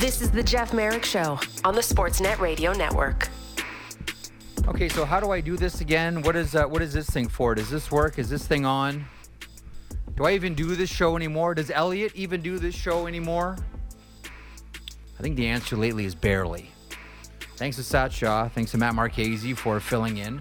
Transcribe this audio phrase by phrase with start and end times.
[0.00, 3.28] This is the Jeff Marek Show on the Sportsnet Radio Network.
[4.66, 6.22] Okay, so how do I do this again?
[6.22, 7.54] What is uh, what is this thing for?
[7.54, 8.18] Does this work?
[8.18, 9.04] Is this thing on?
[10.16, 11.54] Do I even do this show anymore?
[11.54, 13.58] Does Elliot even do this show anymore?
[14.24, 16.70] I think the answer lately is barely.
[17.56, 18.48] Thanks to Sat Shaw.
[18.48, 20.40] Thanks to Matt Marchese for filling in.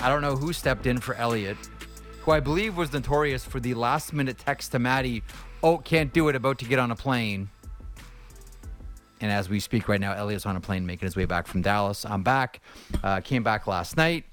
[0.00, 1.56] I don't know who stepped in for Elliot,
[2.22, 5.22] who I believe was notorious for the last minute text to Maddie,
[5.62, 7.50] oh, can't do it, about to get on a plane.
[9.20, 11.62] And as we speak right now, Elliot's on a plane making his way back from
[11.62, 12.04] Dallas.
[12.04, 12.60] I'm back.
[13.02, 14.24] Uh, came back last night.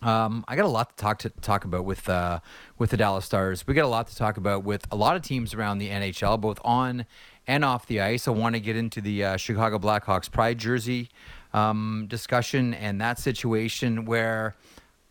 [0.00, 2.38] Um, I got a lot to talk to talk about with uh,
[2.78, 3.66] with the Dallas Stars.
[3.66, 6.40] We got a lot to talk about with a lot of teams around the NHL,
[6.40, 7.04] both on
[7.46, 8.28] and off the ice.
[8.28, 11.10] I want to get into the uh, Chicago Blackhawks pride jersey
[11.52, 14.54] um, discussion and that situation where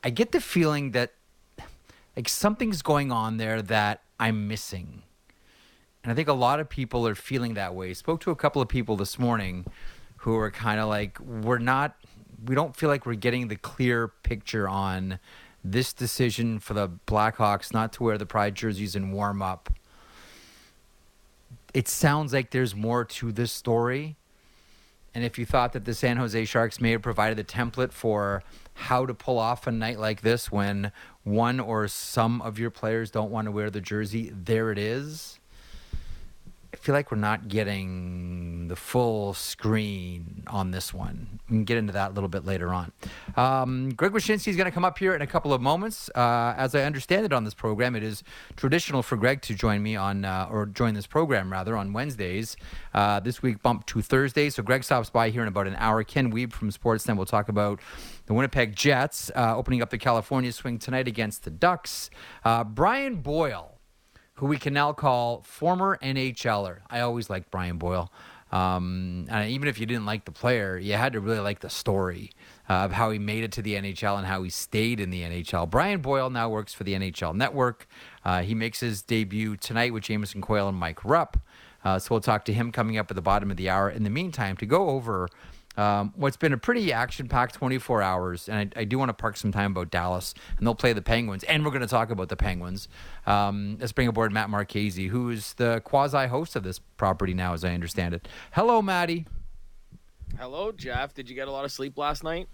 [0.04, 1.14] I get the feeling that
[2.16, 5.04] like something's going on there that I'm missing.
[6.08, 7.94] And I think a lot of people are feeling that way.
[7.94, 9.66] Spoke to a couple of people this morning
[10.20, 11.98] who are kind of like, we're not,
[12.46, 15.20] we don't feel like we're getting the clear picture on
[15.66, 19.70] this decision for the Blackhawks not to wear the pride jerseys and warm up.
[21.74, 24.16] It sounds like there's more to this story.
[25.14, 28.44] And if you thought that the San Jose Sharks may have provided the template for
[28.76, 30.94] how to pull off a night like this when
[31.26, 35.40] one or some of your players don't want to wear the jersey, there it is.
[36.88, 41.42] Feel like we're not getting the full screen on this one.
[41.50, 42.94] We can get into that a little bit later on.
[43.36, 46.10] Um, Greg Wyshynski is going to come up here in a couple of moments.
[46.16, 48.24] Uh, as I understand it on this program, it is
[48.56, 52.56] traditional for Greg to join me on, uh, or join this program rather, on Wednesdays.
[52.94, 54.50] Uh, this week bumped to Thursday.
[54.50, 56.06] So Greg stops by here in about an hour.
[56.06, 57.82] Ken Wiebe from Sportsnet will talk about
[58.28, 62.10] the Winnipeg Jets uh, opening up the California swing tonight against the Ducks.
[62.46, 63.77] Uh, Brian Boyle
[64.38, 66.80] who we can now call former NHLer.
[66.90, 68.12] I always liked Brian Boyle.
[68.52, 71.70] Um, and even if you didn't like the player, you had to really like the
[71.70, 72.32] story
[72.70, 75.22] uh, of how he made it to the NHL and how he stayed in the
[75.22, 75.70] NHL.
[75.70, 77.88] Brian Boyle now works for the NHL Network.
[78.24, 81.38] Uh, he makes his debut tonight with Jamison Coyle and Mike Rupp.
[81.84, 83.90] Uh, so we'll talk to him coming up at the bottom of the hour.
[83.90, 85.28] In the meantime, to go over
[85.78, 89.38] um, what's been a pretty action-packed 24 hours, and I, I, do want to park
[89.38, 92.30] some time about Dallas, and they'll play the Penguins, and we're going to talk about
[92.30, 92.88] the Penguins.
[93.28, 97.64] Um, let's bring aboard Matt Marchese, who is the quasi-host of this property now, as
[97.64, 98.28] I understand it.
[98.52, 99.28] Hello, Matty.
[100.40, 101.14] Hello, Jeff.
[101.14, 102.48] Did you get a lot of sleep last night?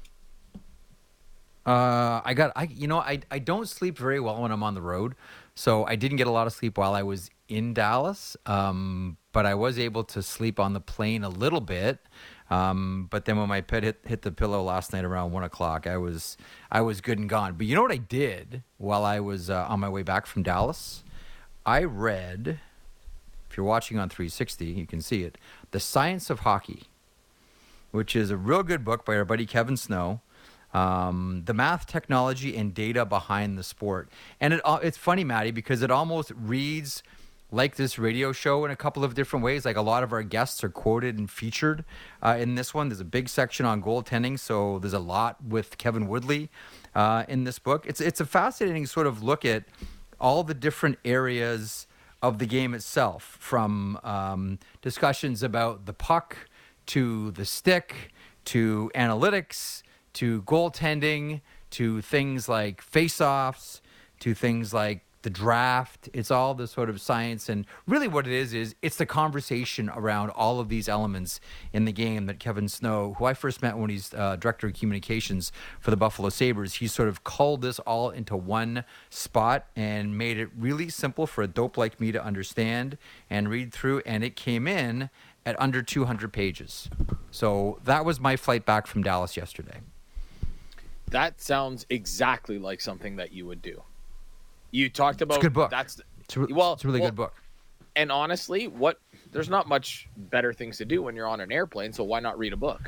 [1.66, 4.76] Uh, I got I you know I I don't sleep very well when I'm on
[4.76, 5.16] the road,
[5.56, 8.36] so I didn't get a lot of sleep while I was in Dallas.
[8.46, 12.00] Um, but I was able to sleep on the plane a little bit.
[12.50, 15.88] Um, but then when my pet hit, hit the pillow last night around one o'clock,
[15.88, 16.38] I was
[16.72, 17.56] I was good and gone.
[17.56, 20.44] But you know what I did while I was uh, on my way back from
[20.44, 21.04] Dallas?
[21.66, 22.60] I read.
[23.50, 25.38] If you're watching on 360, you can see it.
[25.72, 26.84] The Science of Hockey,
[27.92, 30.22] which is a real good book by our buddy Kevin Snow.
[30.74, 34.10] Um, the math, technology, and data behind the sport.
[34.42, 37.04] And it, uh, it's funny, Maddie, because it almost reads
[37.54, 39.64] like this radio show in a couple of different ways.
[39.64, 41.86] Like a lot of our guests are quoted and featured
[42.22, 42.90] uh, in this one.
[42.90, 46.50] There's a big section on goaltending, so there's a lot with Kevin Woodley
[46.96, 47.86] uh, in this book.
[47.86, 49.66] It's it's a fascinating sort of look at
[50.20, 51.88] all the different areas
[52.22, 56.38] of the game itself, from um, discussions about the puck
[56.86, 58.14] to the stick
[58.46, 59.84] to analytics
[60.14, 61.42] to goaltending
[61.72, 63.82] to things like face-offs
[64.20, 66.10] to things like the draft.
[66.14, 67.50] It's all the sort of science.
[67.50, 71.40] And really, what it is, is it's the conversation around all of these elements
[71.74, 74.74] in the game that Kevin Snow, who I first met when he's uh, director of
[74.74, 80.18] communications for the Buffalo Sabres, he sort of culled this all into one spot and
[80.18, 82.98] made it really simple for a dope like me to understand
[83.30, 84.02] and read through.
[84.06, 85.10] And it came in
[85.46, 86.90] at under 200 pages.
[87.32, 89.80] So that was my flight back from Dallas yesterday.
[91.08, 93.84] That sounds exactly like something that you would do.
[94.74, 95.70] You talked about it's a good book.
[95.70, 97.36] That's it's a, well, it's a really well, good book.
[97.96, 99.00] And honestly, what
[99.32, 102.40] there's not much better things to do when you're on an airplane, so why not
[102.40, 102.82] read a book?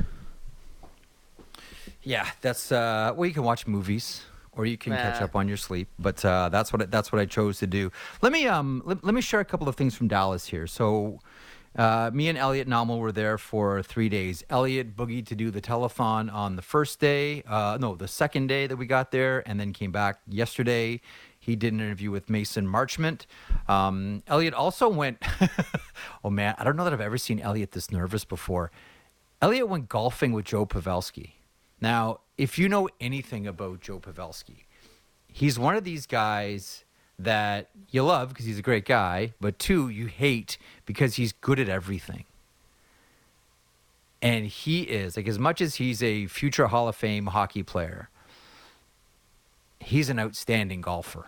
[2.02, 4.24] Yeah, that's uh, well, you can watch movies
[4.54, 4.98] or you can nah.
[4.98, 5.88] catch up on your sleep.
[6.00, 7.92] But uh, that's what that's what I chose to do.
[8.24, 10.68] Let me um let, let me share a couple of things from Dallas here.
[10.68, 11.20] So.
[11.78, 14.46] Uh, me and Elliot Nommel were there for three days.
[14.50, 18.66] Elliot boogied to do the telethon on the first day, uh, no, the second day
[18.66, 21.02] that we got there, and then came back yesterday.
[21.46, 23.28] He did an interview with Mason Marchment.
[23.68, 25.24] Um, Elliot also went.
[26.24, 28.72] oh man, I don't know that I've ever seen Elliot this nervous before.
[29.44, 31.34] Elliot went golfing with Joe Pavelski.
[31.80, 34.64] Now, if you know anything about Joe Pavelski,
[35.28, 36.84] he's one of these guys
[37.20, 40.58] that you love because he's a great guy, but two, you hate
[40.88, 42.26] because he's good at everything.
[44.20, 48.10] And he is like as much as he's a future Hall of Fame hockey player,
[49.80, 51.28] he's an outstanding golfer.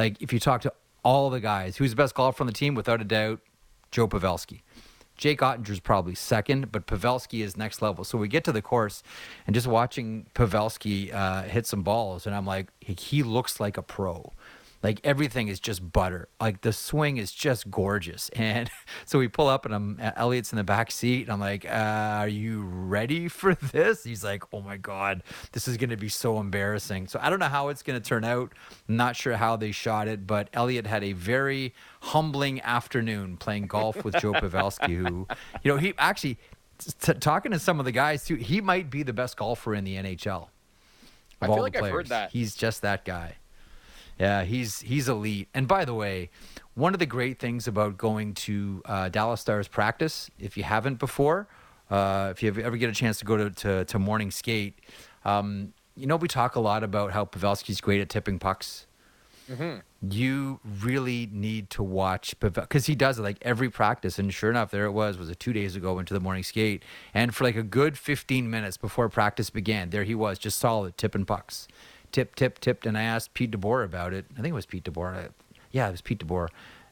[0.00, 0.72] Like if you talk to
[1.04, 2.74] all the guys, who's the best golfer on the team?
[2.74, 3.40] Without a doubt,
[3.90, 4.62] Joe Pavelski.
[5.18, 8.02] Jake Oettinger's probably second, but Pavelski is next level.
[8.04, 9.02] So we get to the course,
[9.46, 13.76] and just watching Pavelski uh, hit some balls, and I'm like, he, he looks like
[13.76, 14.32] a pro
[14.82, 16.28] like everything is just butter.
[16.40, 18.30] Like the swing is just gorgeous.
[18.40, 18.70] And
[19.04, 21.68] so we pull up and I'm Elliot's in the back seat and I'm like, uh,
[22.22, 25.22] "Are you ready for this?" He's like, "Oh my god,
[25.52, 28.06] this is going to be so embarrassing." So I don't know how it's going to
[28.06, 28.52] turn out.
[28.88, 33.66] I'm not sure how they shot it, but Elliot had a very humbling afternoon playing
[33.66, 35.26] golf with Joe Pavelski, who,
[35.62, 36.38] you know, he actually
[36.78, 38.36] t- talking to some of the guys too.
[38.36, 40.48] He might be the best golfer in the NHL.
[41.42, 42.30] I feel like I've heard that.
[42.30, 43.36] He's just that guy.
[44.20, 45.48] Yeah, he's he's elite.
[45.54, 46.28] And by the way,
[46.74, 50.98] one of the great things about going to uh, Dallas Stars practice, if you haven't
[50.98, 51.48] before,
[51.90, 54.78] uh, if you ever get a chance to go to to, to morning skate,
[55.24, 58.86] um, you know we talk a lot about how Pavelski's great at tipping pucks.
[59.50, 59.78] Mm-hmm.
[60.10, 64.18] You really need to watch because he does it like every practice.
[64.18, 65.16] And sure enough, there it was.
[65.16, 65.94] Was it two days ago?
[65.94, 66.82] Went to the morning skate,
[67.14, 70.98] and for like a good fifteen minutes before practice began, there he was, just solid
[70.98, 71.66] tipping pucks
[72.12, 74.26] tip, tip, tipped, and I asked Pete DeBoer about it.
[74.32, 75.30] I think it was Pete DeBoer.
[75.70, 76.48] Yeah, it was Pete DeBoer.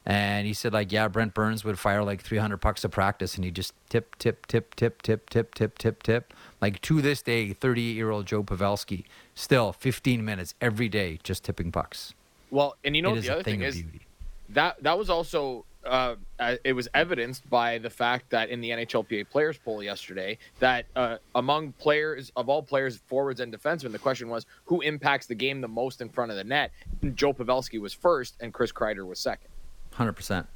[0.06, 3.44] And he said, like, yeah, Brent Burns would fire like 300 pucks a practice, and
[3.44, 6.32] he just tip, tip, tip, tip, tip, tip, tip, tip, tip.
[6.62, 9.04] Like to this day, 38 year old Joe Pavelski,
[9.34, 12.14] still 15 minutes every day, just tipping pucks.
[12.50, 14.06] Well, and you know the other thing, thing is beauty.
[14.48, 18.70] that that was also uh, uh, it was evidenced by the fact that in the
[18.70, 23.98] NHLPA players poll yesterday, that uh, among players of all players, forwards and defensemen, the
[23.98, 26.70] question was who impacts the game the most in front of the net.
[27.02, 29.48] And Joe Pavelski was first, and Chris Kreider was second.
[29.92, 30.46] Hundred percent.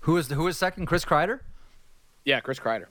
[0.00, 0.86] Who is the, who is second?
[0.86, 1.40] Chris Kreider.
[2.24, 2.86] Yeah, Chris Kreider.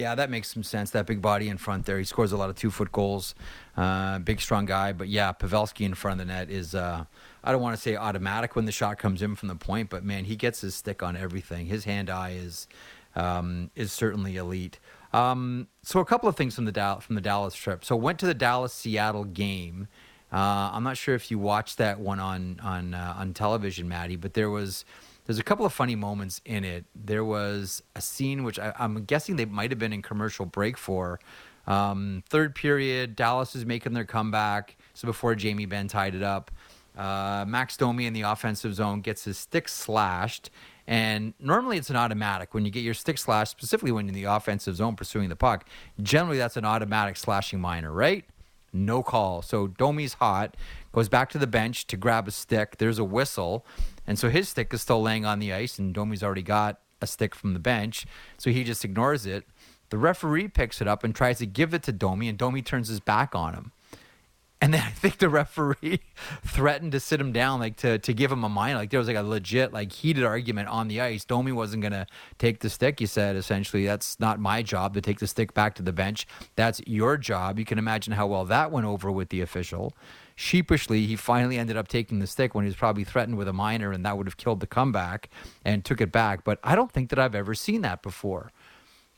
[0.00, 0.92] Yeah, that makes some sense.
[0.92, 1.98] That big body in front there.
[1.98, 3.34] He scores a lot of two foot goals.
[3.76, 4.92] Uh, big, strong guy.
[4.92, 7.04] But yeah, Pavelski in front of the net is, uh,
[7.44, 10.02] I don't want to say automatic when the shot comes in from the point, but
[10.02, 11.66] man, he gets his stick on everything.
[11.66, 12.66] His hand eye is,
[13.14, 14.78] um, is certainly elite.
[15.12, 17.84] Um, so a couple of things from the, from the Dallas trip.
[17.84, 19.86] So went to the Dallas Seattle game.
[20.32, 24.14] Uh, I'm not sure if you watched that one on on uh, on television, Maddie,
[24.14, 24.84] but there was
[25.30, 26.86] there's a couple of funny moments in it.
[26.92, 30.76] There was a scene which I, am guessing they might have been in commercial break
[30.76, 31.20] for.
[31.68, 34.76] Um, third period, Dallas is making their comeback.
[34.92, 36.50] So before Jamie Benn tied it up,
[36.98, 40.50] uh, Max Domi in the offensive zone gets his stick slashed.
[40.88, 42.52] And normally it's an automatic.
[42.52, 45.36] When you get your stick slashed, specifically when you're in the offensive zone pursuing the
[45.36, 45.64] puck,
[46.02, 48.24] generally that's an automatic slashing minor, right?
[48.72, 49.42] No call.
[49.42, 50.56] So Domi's hot,
[50.92, 52.78] goes back to the bench to grab a stick.
[52.78, 53.64] There's a whistle.
[54.06, 57.06] And so his stick is still laying on the ice, and Domi's already got a
[57.06, 58.06] stick from the bench.
[58.38, 59.46] So he just ignores it.
[59.90, 62.88] The referee picks it up and tries to give it to Domi, and Domi turns
[62.88, 63.72] his back on him.
[64.60, 66.00] And then I think the referee
[66.46, 68.76] threatened to sit him down, like to, to give him a minor.
[68.76, 71.24] Like there was like a legit, like heated argument on the ice.
[71.24, 72.06] Domi wasn't gonna
[72.38, 73.00] take the stick.
[73.00, 76.26] He said essentially, "That's not my job to take the stick back to the bench.
[76.56, 79.96] That's your job." You can imagine how well that went over with the official
[80.40, 83.52] sheepishly, he finally ended up taking the stick when he was probably threatened with a
[83.52, 85.28] minor, and that would have killed the comeback,
[85.64, 86.44] and took it back.
[86.44, 88.50] But I don't think that I've ever seen that before.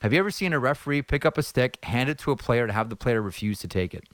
[0.00, 2.66] Have you ever seen a referee pick up a stick, hand it to a player,
[2.66, 4.04] to have the player refuse to take it?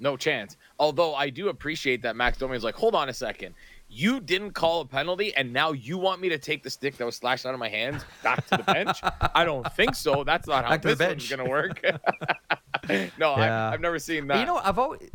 [0.00, 0.56] No chance.
[0.80, 3.54] Although I do appreciate that Max Domi is like, hold on a second.
[3.88, 7.04] You didn't call a penalty, and now you want me to take the stick that
[7.04, 8.98] was slashed out of my hands back to the bench?
[9.34, 10.24] I don't think so.
[10.24, 11.80] That's not how back this one's going to work.
[13.16, 13.68] no, yeah.
[13.68, 14.40] I, have never seen that.
[14.40, 15.08] You know, I've always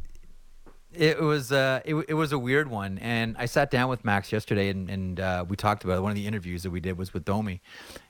[0.95, 4.31] it was uh, it, it was a weird one, and I sat down with Max
[4.31, 6.01] yesterday, and, and uh, we talked about it.
[6.01, 7.61] One of the interviews that we did was with Domi,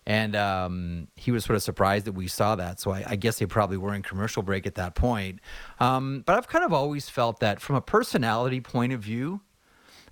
[0.05, 2.79] and um, he was sort of surprised that we saw that.
[2.79, 5.39] So I, I, guess they probably were in commercial break at that point.
[5.79, 9.41] Um, but I've kind of always felt that from a personality point of view,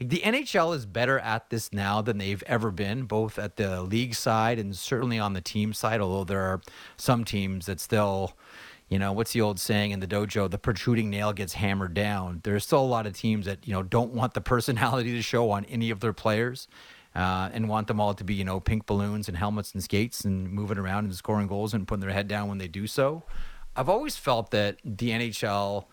[0.02, 3.84] like the NHL is better at this now than they've ever been, both at the
[3.84, 6.02] league side and certainly on the team side.
[6.02, 6.62] Although there are
[6.98, 8.36] some teams that still
[8.92, 10.52] you know what's the old saying in the dojo?
[10.52, 12.42] The protruding nail gets hammered down.
[12.44, 15.50] There's still a lot of teams that you know don't want the personality to show
[15.52, 16.68] on any of their players
[17.16, 20.26] uh, and want them all to be you know pink balloons and helmets and skates
[20.26, 23.24] and moving around and scoring goals and putting their head down when they do so.
[23.78, 25.86] I've always felt that the nhl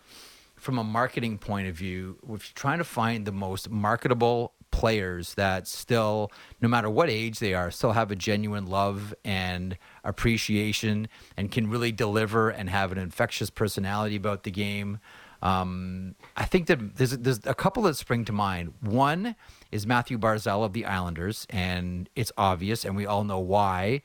[0.57, 5.33] from a marketing point of view if you're trying to find the most marketable players
[5.35, 11.07] that still, no matter what age they are, still have a genuine love and appreciation
[11.37, 14.99] and can really deliver and have an infectious personality about the game.
[15.41, 18.73] Um, I think that there's, there's a couple that spring to mind.
[18.81, 19.35] One
[19.71, 24.01] is Mathew Barzal of the Islanders, and it's obvious, and we all know why.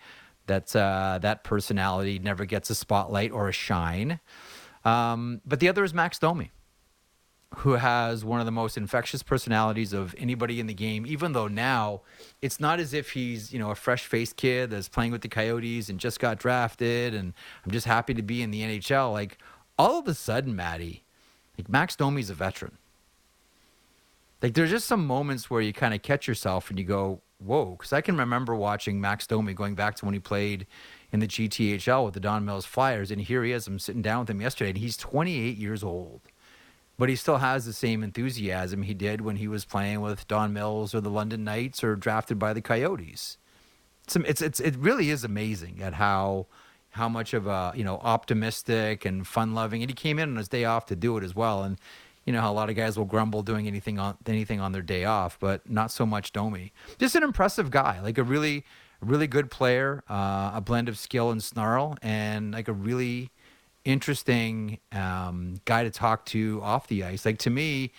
[0.46, 4.20] that uh, that personality never gets a spotlight or a shine.
[4.84, 6.50] Um, but the other is Max Domi,
[7.58, 11.06] who has one of the most infectious personalities of anybody in the game.
[11.06, 12.02] Even though now
[12.42, 15.28] it's not as if he's you know a fresh faced kid that's playing with the
[15.28, 17.32] Coyotes and just got drafted, and
[17.64, 19.12] I'm just happy to be in the NHL.
[19.12, 19.38] Like
[19.78, 21.04] all of a sudden, Maddie,
[21.58, 22.78] like Max Domi's a veteran.
[24.42, 27.76] Like there's just some moments where you kind of catch yourself and you go, "Whoa!"
[27.78, 30.66] Because I can remember watching Max Domi going back to when he played
[31.12, 33.66] in the GTHL with the Don Mills Flyers, and here he is.
[33.66, 36.20] I'm sitting down with him yesterday, and he's 28 years old,
[36.96, 40.52] but he still has the same enthusiasm he did when he was playing with Don
[40.52, 43.38] Mills or the London Knights or drafted by the Coyotes.
[44.04, 46.46] It's it's, it's it really is amazing at how
[46.90, 50.36] how much of a you know optimistic and fun loving, and he came in on
[50.36, 51.78] his day off to do it as well, and
[52.24, 54.82] you know how a lot of guys will grumble doing anything on anything on their
[54.82, 56.72] day off, but not so much Domi.
[56.98, 58.64] Just an impressive guy, like a really,
[59.00, 63.30] really good player, uh, a blend of skill and snarl, and like a really
[63.84, 67.24] interesting um, guy to talk to off the ice.
[67.24, 67.92] Like to me,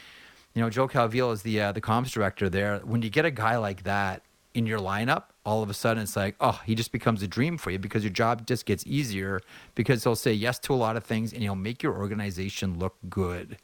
[0.53, 2.79] you know, Joe Calvillo is the uh, the comms director there.
[2.79, 4.23] When you get a guy like that
[4.53, 7.57] in your lineup, all of a sudden it's like, oh, he just becomes a dream
[7.57, 9.41] for you because your job just gets easier
[9.75, 12.95] because he'll say yes to a lot of things and he'll make your organization look
[13.09, 13.57] good.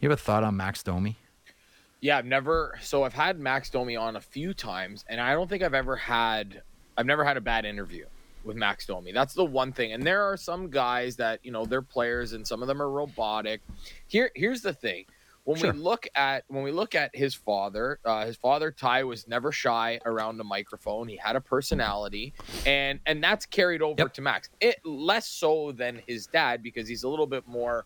[0.00, 1.16] You have a thought on Max Domi?
[2.00, 2.78] Yeah, I've never.
[2.82, 5.96] So I've had Max Domi on a few times, and I don't think I've ever
[5.96, 6.62] had.
[6.96, 8.04] I've never had a bad interview
[8.44, 9.12] with Max Domi.
[9.12, 9.92] That's the one thing.
[9.92, 12.90] And there are some guys that you know they're players, and some of them are
[12.90, 13.60] robotic.
[14.06, 15.06] Here, here's the thing.
[15.44, 15.72] When sure.
[15.72, 19.52] we look at when we look at his father, uh, his father Ty was never
[19.52, 21.06] shy around a microphone.
[21.06, 22.32] He had a personality,
[22.64, 24.14] and and that's carried over yep.
[24.14, 24.48] to Max.
[24.60, 27.84] It less so than his dad because he's a little bit more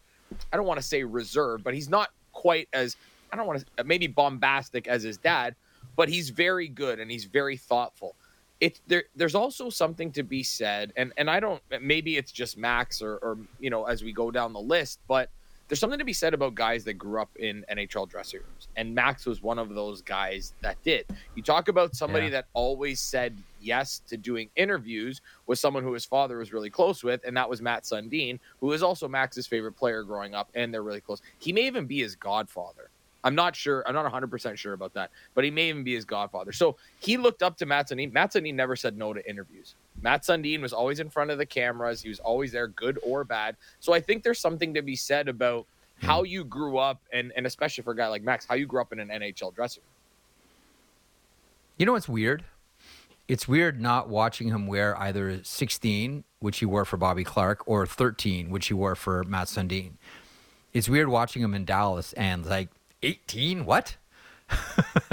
[0.53, 2.97] I don't want to say reserved, but he's not quite as
[3.33, 5.55] I don't want to maybe bombastic as his dad,
[5.97, 8.15] but he's very good and he's very thoughtful.
[8.61, 12.59] It there there's also something to be said, and and I don't maybe it's just
[12.59, 15.31] Max or or you know as we go down the list, but
[15.69, 18.69] there's something to be said about guys that grew up in NHL dressing rooms.
[18.77, 21.05] And Max was one of those guys that did.
[21.35, 22.31] You talk about somebody yeah.
[22.33, 27.05] that always said yes to doing interviews with someone who his father was really close
[27.05, 30.73] with, and that was Mats Sundin, who is also Max's favorite player growing up, and
[30.73, 31.21] they're really close.
[31.39, 32.91] He may even be his godfather.
[33.25, 33.83] I'm not sure.
[33.87, 36.53] I'm not 100% sure about that, but he may even be his godfather.
[36.53, 38.13] So he looked up to Mats Sundin.
[38.13, 39.75] Mats Sundin never said no to interviews.
[40.03, 42.01] Mats Sundin was always in front of the cameras.
[42.01, 43.57] He was always there, good or bad.
[43.81, 45.67] So I think there's something to be said about
[46.01, 46.07] hmm.
[46.07, 48.81] how you grew up, and, and especially for a guy like Max, how you grew
[48.81, 49.93] up in an NHL dressing room.
[51.77, 52.45] You know what's weird?
[53.27, 57.85] It's weird not watching him wear either 16, which he wore for Bobby Clarke, or
[57.85, 59.99] 13, which he wore for Mats Sundin.
[60.73, 62.69] It's weird watching him in Dallas and like
[63.03, 63.65] 18?
[63.65, 63.97] What?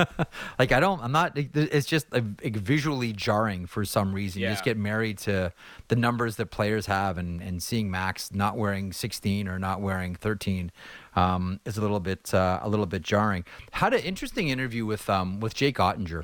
[0.60, 1.34] like I don't, I'm not.
[1.36, 4.42] It's just like, visually jarring for some reason.
[4.42, 4.50] Yeah.
[4.50, 5.52] You just get married to
[5.90, 10.16] the numbers that players have, and and seeing Max not wearing 16 or not wearing
[10.16, 10.72] 13
[11.16, 13.44] um, is a little bit uh, a little bit jarring.
[13.72, 16.24] Had an interesting interview with um, with Jake Oettinger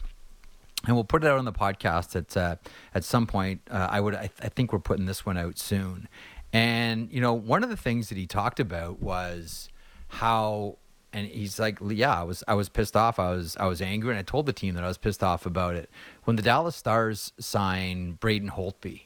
[0.86, 2.56] And we'll put it out on the podcast at uh,
[2.96, 3.62] at some point.
[3.70, 6.08] Uh, I would, I, th- I think we're putting this one out soon.
[6.54, 9.70] And you know, one of the things that he talked about was
[10.08, 10.78] how
[11.14, 13.20] and he's like, yeah, I was I was pissed off.
[13.20, 15.46] I was I was angry, and I told the team that I was pissed off
[15.46, 15.90] about it.
[16.24, 19.04] When the Dallas Stars signed Braden Holtby,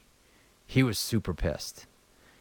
[0.66, 1.88] he was super pissed.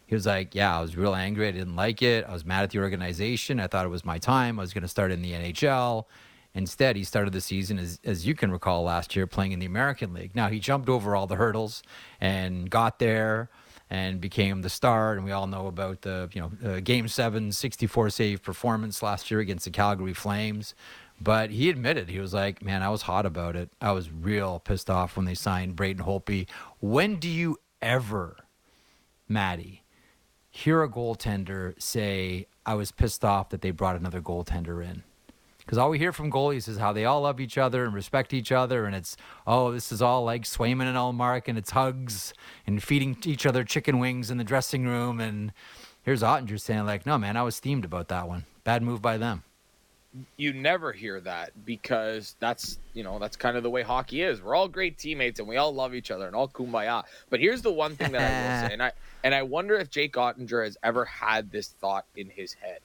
[0.07, 1.49] He was like, yeah, I was real angry.
[1.49, 2.27] I didn't like it.
[2.29, 3.59] I was mad at the organization.
[3.59, 4.59] I thought it was my time.
[4.59, 6.05] I was going to start in the NHL.
[6.55, 9.67] Instead, he started the season, as, as you can recall, last year playing in the
[9.67, 10.35] American League.
[10.35, 11.83] Now, he jumped over all the hurdles
[12.21, 13.49] and got there
[13.91, 15.13] and became the star.
[15.13, 19.31] And we all know about the you know uh, Game Seven 64 save performance last
[19.31, 20.75] year against the Calgary Flames.
[21.21, 23.71] But he admitted he was like, "Man, I was hot about it.
[23.81, 26.49] I was real pissed off when they signed Braden Holtby.
[26.81, 28.37] When do you ever,
[29.29, 29.85] Maddie,
[30.51, 35.05] hear a goaltender say, "I was pissed off that they brought another goaltender in"?
[35.65, 38.35] Because all we hear from goalies is how they all love each other and respect
[38.35, 39.17] each other, and it's
[39.47, 42.35] oh, this is all like Swayman and Ullmark, and it's hugs
[42.67, 45.21] and feeding each other chicken wings in the dressing room.
[45.21, 45.53] And
[46.03, 48.45] here's Oettinger saying like, no, man, I was steamed about that one.
[48.63, 49.43] Bad move by them.
[50.37, 54.41] You never hear that because that's you know that's kind of the way hockey is.
[54.41, 57.03] We're all great teammates and we all love each other and all kumbaya.
[57.31, 58.93] But here's the one thing that I will say, and I
[59.25, 62.79] and I wonder if Jake Oettinger has ever had this thought in his head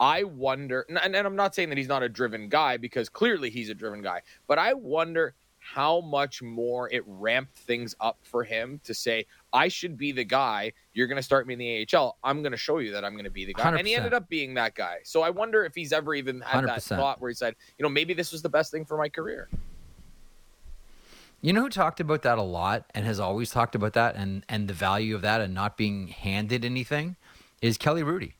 [0.00, 3.50] I wonder, and, and I'm not saying that he's not a driven guy because clearly
[3.50, 5.34] he's a driven guy, but I wonder
[5.64, 10.24] how much more it ramped things up for him to say, I should be the
[10.24, 10.72] guy.
[10.92, 12.18] You're going to start me in the AHL.
[12.22, 13.72] I'm going to show you that I'm going to be the guy.
[13.72, 13.78] 100%.
[13.78, 14.98] And he ended up being that guy.
[15.04, 16.66] So I wonder if he's ever even had 100%.
[16.66, 19.08] that thought where he said, you know, maybe this was the best thing for my
[19.08, 19.48] career.
[21.40, 24.44] You know who talked about that a lot and has always talked about that and,
[24.48, 27.16] and the value of that and not being handed anything
[27.62, 28.32] is Kelly Hrudey.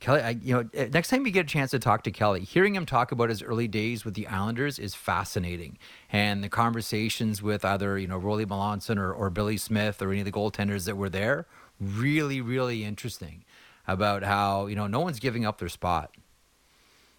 [0.00, 2.40] Kelly, I, you know, eh, next time you get a chance to talk to Kelly,
[2.40, 5.78] hearing him talk about his early days with the Islanders is fascinating.
[6.10, 10.20] And the conversations with either, you know, Rollie Melanson or, or Billy Smith or any
[10.20, 11.46] of the goaltenders that were there,
[11.78, 13.44] really, really interesting
[13.86, 16.14] about how, you know, no one's giving up their spot.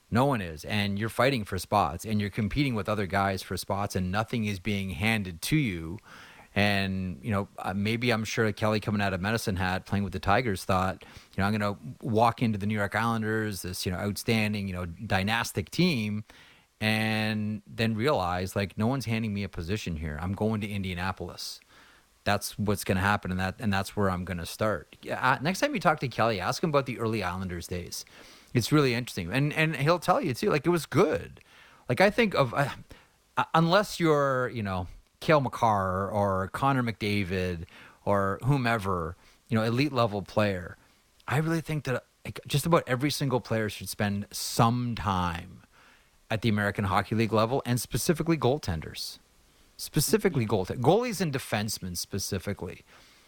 [0.10, 0.66] No one is.
[0.66, 4.46] And you're fighting for spots and you're competing with other guys for spots and nothing
[4.46, 6.00] is being handed to you.
[6.54, 10.12] And, you know, uh, maybe I'm sure Kelly coming out of Medicine Hat playing with
[10.12, 11.04] the Tigers thought,
[11.36, 14.68] you know, I'm going to walk into the New York Islanders, this, you know, outstanding,
[14.68, 16.26] you know, dynastic team,
[16.82, 20.20] and then realize, like, no one's handing me a position here.
[20.22, 21.62] I'm going to Indianapolis.
[22.26, 24.96] That's what's going to happen, and that and that's where I'm going to start.
[25.10, 28.06] Uh, next time you talk to Kelly, ask him about the early Islanders days
[28.54, 30.50] it's really interesting, and and he'll tell you too.
[30.50, 31.42] Like it was good.
[31.88, 32.70] Like I think of uh,
[33.38, 34.88] uh unless you're you know
[35.22, 37.64] Cale Makar or Connor McDavid
[38.04, 39.16] or whomever
[39.48, 40.78] you know elite level player.
[41.28, 42.04] I really think that
[42.48, 45.64] just about every single player should spend some time
[46.30, 49.20] at the American Hockey League level, and specifically goaltenders,
[49.78, 52.84] specifically goaltenders, goalies and defensemen specifically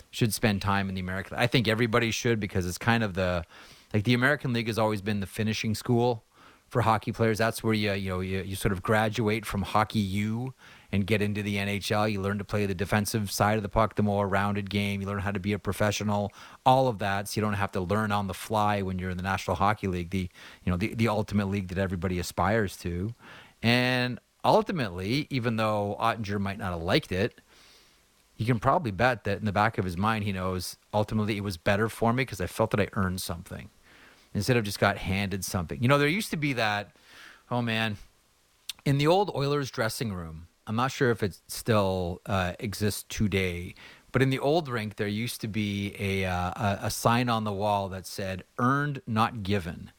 [0.09, 1.37] should spend time in the American.
[1.37, 3.45] I think everybody should because it's kind of the
[3.93, 6.23] like the American League has always been the finishing school
[6.69, 7.37] for hockey players.
[7.37, 10.53] That's where you you know you, you sort of graduate from hockey U
[10.93, 12.09] and get into the NHL.
[12.09, 15.01] You learn to play the defensive side of the puck, the more rounded game.
[15.01, 16.31] You learn how to be a professional.
[16.67, 19.17] All of that, so you don't have to learn on the fly when you're in
[19.17, 20.29] the National Hockey League, the
[20.63, 23.15] you know the the ultimate league that everybody aspires to.
[23.63, 27.41] And ultimately, even though Oettinger might not have liked it,
[28.37, 31.43] you can probably bet that in the back of his mind, he knows ultimately it
[31.43, 33.71] was better for me because I felt that I earned something
[34.31, 35.81] instead of just got handed something.
[35.81, 36.91] You know, there used to be that,
[37.49, 37.97] oh man,
[38.85, 43.75] in the old Oilers dressing room, I'm not sure if it still uh, exists today,
[44.11, 47.51] but in the old rink, there used to be a, uh, a, sign on the
[47.51, 49.91] wall that said "earned, not given."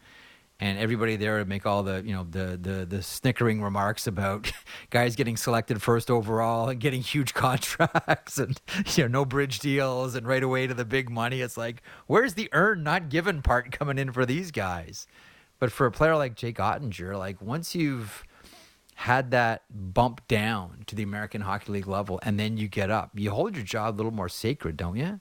[0.60, 4.52] and everybody there would make all the you know the the the snickering remarks about
[4.90, 8.60] guys getting selected first overall and getting huge contracts and
[8.94, 11.40] you know no bridge deals and right away to the big money.
[11.40, 15.06] It's like where's the earn not given part coming in for these guys?
[15.58, 18.24] But for a player like Jake Oettinger, like once you've
[18.94, 23.10] had that bump down to the American Hockey League level and then you get up,
[23.14, 25.20] you hold your job a little more sacred, don't you?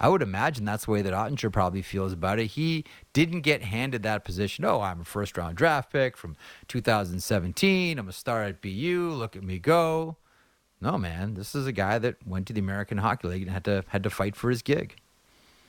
[0.00, 2.46] I would imagine that's the way that Oettinger probably feels about it.
[2.46, 4.64] He didn't get handed that position.
[4.64, 7.98] Oh, I'm a first round draft pick from 2017.
[7.98, 9.12] I'm a star at BU.
[9.14, 10.16] Look at me go.
[10.80, 13.64] No, man, this is a guy that went to the American Hockey League and had
[13.64, 14.96] to had to fight for his gig.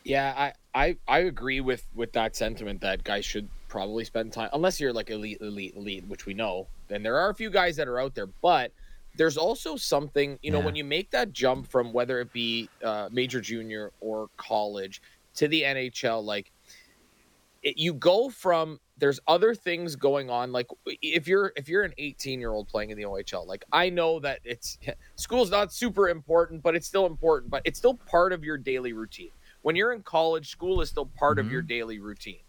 [0.04, 0.54] Yeah, I,
[0.88, 4.94] I, I agree with, with that sentiment that guys should probably spend time unless you're
[4.94, 6.68] like elite, elite, elite, which we know.
[6.88, 8.72] Then there are a few guys that are out there, but–
[9.18, 10.66] there's also something you know yeah.
[10.66, 15.02] when you make that jump from whether it be uh, major junior or college
[15.34, 16.52] to the nhl like
[17.64, 20.68] it, you go from there's other things going on like
[21.02, 24.20] if you're if you're an 18 year old playing in the ohl like i know
[24.20, 24.78] that it's
[25.16, 28.94] school's not super important but it's still important but it's still part of your daily
[28.94, 31.48] routine when you're in college school is still part mm-hmm.
[31.48, 31.68] of your mm-hmm.
[31.68, 32.40] daily routine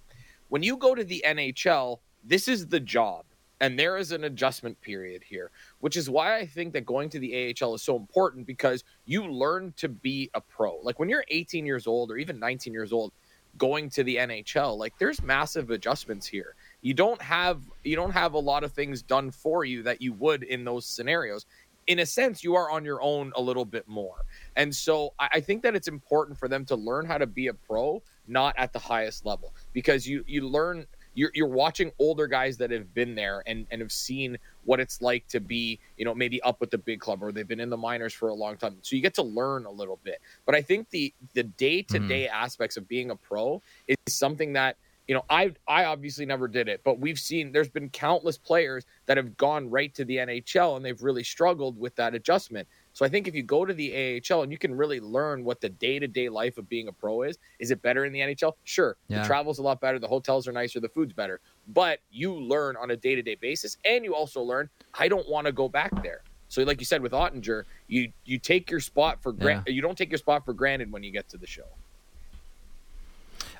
[0.48, 3.24] when you go to the nhl this is the job
[3.60, 7.18] and there is an adjustment period here, which is why I think that going to
[7.18, 10.76] the AHL is so important because you learn to be a pro.
[10.82, 13.12] Like when you're 18 years old or even 19 years old,
[13.56, 16.54] going to the NHL, like there's massive adjustments here.
[16.82, 20.12] You don't have you don't have a lot of things done for you that you
[20.14, 21.46] would in those scenarios.
[21.86, 24.24] In a sense, you are on your own a little bit more.
[24.56, 27.54] And so I think that it's important for them to learn how to be a
[27.54, 30.86] pro, not at the highest level, because you you learn
[31.16, 35.02] you're you're watching older guys that have been there and and have seen what it's
[35.02, 37.70] like to be you know maybe up with the big club or they've been in
[37.70, 38.76] the minors for a long time.
[38.82, 40.20] So you get to learn a little bit.
[40.44, 44.52] But i think the the day to day aspects of being a pro is something
[44.52, 44.76] that
[45.08, 48.84] you know i i obviously never did it but we've seen there's been countless players
[49.06, 53.04] that have gone right to the nhl and they've really struggled with that adjustment so
[53.04, 55.68] I think if you go to the AHL and you can really learn what the
[55.68, 58.54] day to day life of being a pro is, is it better in the NHL?
[58.64, 58.96] Sure.
[59.08, 59.20] Yeah.
[59.20, 61.40] The travel's a lot better, the hotels are nicer, the food's better.
[61.68, 65.28] But you learn on a day to day basis, and you also learn, I don't
[65.28, 66.22] want to go back there.
[66.48, 69.72] So, like you said with Oettinger, you you take your spot for granted.
[69.72, 69.74] Yeah.
[69.74, 71.68] You don't take your spot for granted when you get to the show.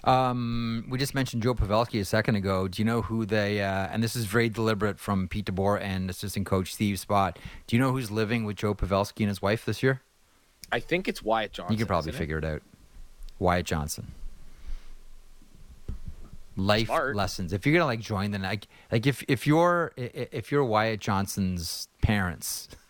[0.07, 2.69] Um, we just mentioned Joe Pavelski a second ago.
[2.69, 3.61] Do you know who they?
[3.61, 7.37] Uh, and this is very deliberate from Pete DeBoer and assistant coach Steve Spott.
[7.67, 10.03] Do you know who's living with Joe Pavelski and his wife this year?
[10.71, 11.75] I think it's Wyatt Johnston.
[11.75, 12.45] You can probably figure it?
[12.45, 12.63] it out.
[13.39, 14.13] Wyatt Johnston
[16.57, 17.17] Life Smart.
[17.17, 17.53] lessons.
[17.53, 21.89] If you're gonna like join the like, like if if you're if you're Wyatt Johnston's
[22.01, 22.69] parents,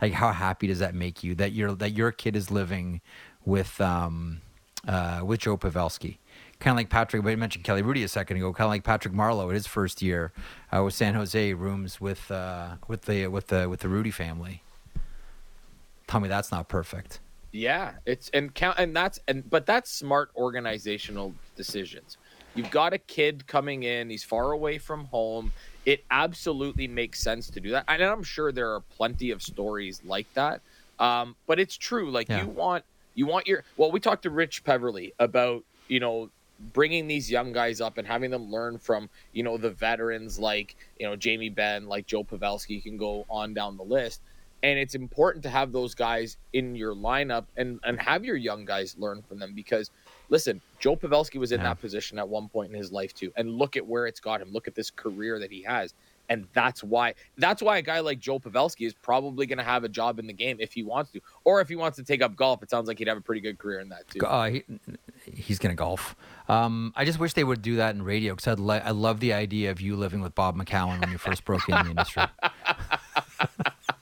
[0.00, 3.00] Like, how happy does that make you that your that your kid is living
[3.44, 4.40] with um,
[4.86, 6.18] uh, with Joe Pavelski?
[6.62, 8.52] Kind of like Patrick, I mentioned Kelly Hrudey a second ago.
[8.52, 10.30] Kind of like Patrick Marleau in his first year
[10.70, 14.62] uh, with San Jose, rooms with uh, with the with the with the Hrudey family.
[16.06, 17.18] Tell me that's not perfect.
[17.50, 22.16] Yeah, it's and count and that's and but that's smart organizational decisions.
[22.54, 25.50] You've got a kid coming in, he's far away from home.
[25.84, 27.86] It absolutely makes sense to do that.
[27.88, 30.60] And I'm sure there are plenty of stories like that.
[31.00, 32.12] Um, but it's true.
[32.12, 32.42] Like yeah.
[32.42, 32.84] you want
[33.16, 36.30] you want your well, we talked to Rich Peverley about, you know,
[36.72, 40.76] bringing these young guys up and having them learn from, you know, the veterans like,
[40.98, 44.22] you know, Jamie Benn, like Joe Pavelski, can go on down the list.
[44.62, 48.64] And it's important to have those guys in your lineup and and have your young
[48.64, 49.90] guys learn from them because
[50.28, 51.66] listen joe pavelski was in yeah.
[51.66, 53.32] that position at one point in his life too.
[53.36, 54.52] And look at where it's got him.
[54.52, 55.94] Look at this career that he has
[56.32, 59.84] and that's why that's why a guy like joe pavelski is probably going to have
[59.84, 62.22] a job in the game if he wants to or if he wants to take
[62.22, 64.48] up golf it sounds like he'd have a pretty good career in that too uh,
[64.48, 64.62] he,
[65.24, 66.16] he's going to golf
[66.48, 69.32] um, i just wish they would do that in radio because li- i love the
[69.32, 72.24] idea of you living with bob mccown when you first broke in the industry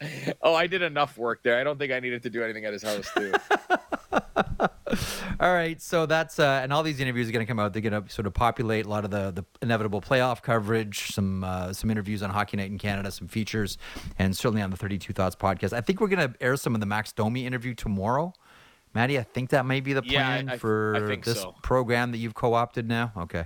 [0.43, 1.59] oh, I did enough work there.
[1.59, 3.33] I don't think I needed to do anything at his house too.
[5.41, 7.73] all right, so that's uh, and all these interviews are going to come out.
[7.73, 11.45] They're going to sort of populate a lot of the the inevitable playoff coverage, some
[11.45, 13.79] uh, some interviews on Hockey Night in Canada, some features,
[14.19, 15.73] and certainly on the Thirty Two Thoughts podcast.
[15.73, 18.33] I think we're going to air some of the Max Domi interview tomorrow.
[18.93, 21.55] Maddie, I think that may be the plan yeah, I, for this so.
[21.63, 23.13] program that you've co-opted now.
[23.17, 23.45] Okay.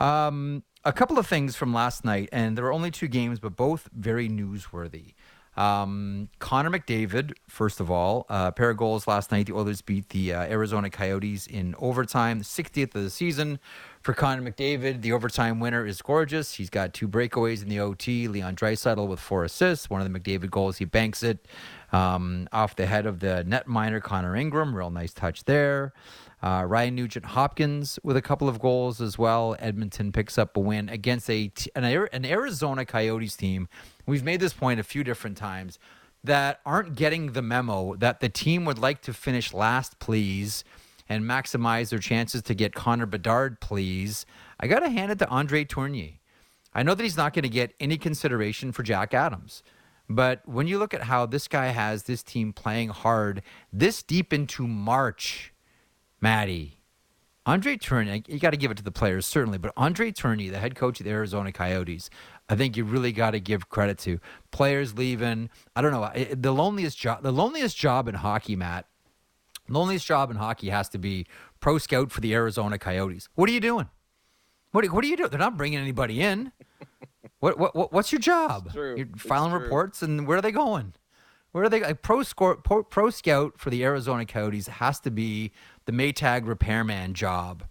[0.00, 3.56] Um, a couple of things from last night, and there were only two games, but
[3.56, 5.14] both very newsworthy.
[5.56, 9.46] Um, Connor McDavid, first of all, uh, pair of goals last night.
[9.46, 13.60] The Oilers beat the uh, Arizona Coyotes in overtime, the 60th of the season.
[14.02, 16.54] For Connor McDavid, the overtime winner is gorgeous.
[16.54, 18.28] He's got two breakaways in the OT.
[18.28, 19.88] Leon Draisaitl with four assists.
[19.88, 21.46] One of the McDavid goals, he banks it
[21.92, 24.76] um, off the head of the netminder Connor Ingram.
[24.76, 25.94] Real nice touch there.
[26.42, 29.56] Uh, Ryan Nugent Hopkins with a couple of goals as well.
[29.58, 33.68] Edmonton picks up a win against a an, an Arizona Coyotes team.
[34.06, 35.78] We've made this point a few different times
[36.22, 40.64] that aren't getting the memo that the team would like to finish last, please,
[41.08, 44.24] and maximize their chances to get Connor Bedard, please.
[44.58, 46.18] I got to hand it to Andre Tourigny.
[46.74, 49.62] I know that he's not going to get any consideration for Jack Adams.
[50.08, 54.32] But when you look at how this guy has this team playing hard this deep
[54.32, 55.52] into March,
[56.20, 56.78] Maddie.
[57.46, 60.58] Andre Tourigny, you got to give it to the players, certainly, but Andre Tourigny, the
[60.58, 62.08] head coach of the Arizona Coyotes,
[62.48, 64.18] I think you really got to give credit to
[64.50, 65.48] players leaving.
[65.74, 67.22] I don't know the loneliest job.
[67.22, 68.86] The loneliest job in hockey, Matt.
[69.68, 71.26] Loneliest job in hockey has to be
[71.60, 73.30] pro scout for the Arizona Coyotes.
[73.34, 73.88] What are you doing?
[74.72, 75.30] What, what are you doing?
[75.30, 76.52] They're not bringing anybody in.
[77.38, 78.70] what, what, what's your job?
[78.74, 80.92] You're filing reports, and where are they going?
[81.52, 81.80] Where are they?
[81.80, 85.52] Like pro, score, pro, pro scout for the Arizona Coyotes has to be
[85.86, 87.64] the Maytag repairman job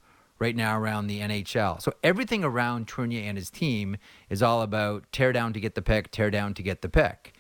[0.44, 1.82] right now around the NHL.
[1.82, 3.96] So everything around Tourigny and his team
[4.30, 7.34] is all about tear down to get the pick, tear down to get the pick.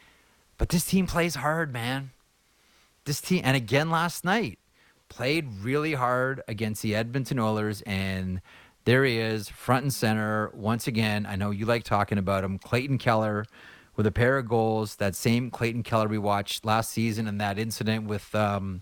[0.58, 2.12] But this team plays hard, man.
[3.04, 4.58] This team, and again last night,
[5.10, 8.40] played really hard against the Edmonton Oilers, and
[8.86, 11.26] there he is, front and center once again.
[11.26, 13.46] I know you like talking about him, Clayton Keller
[13.98, 14.96] with a pair of goals.
[14.96, 18.82] That same Clayton Keller we watched last season and that incident with um,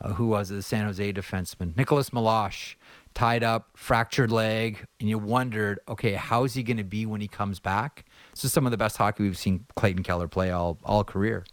[0.00, 2.74] uh, who was it, the San Jose defenseman Nicolas Meloche,
[3.14, 7.28] tied up, fractured leg, and you wondered, okay, how's he going to be when he
[7.28, 8.04] comes back?
[8.32, 11.44] This is some of the best hockey we've seen Clayton Keller play all all career.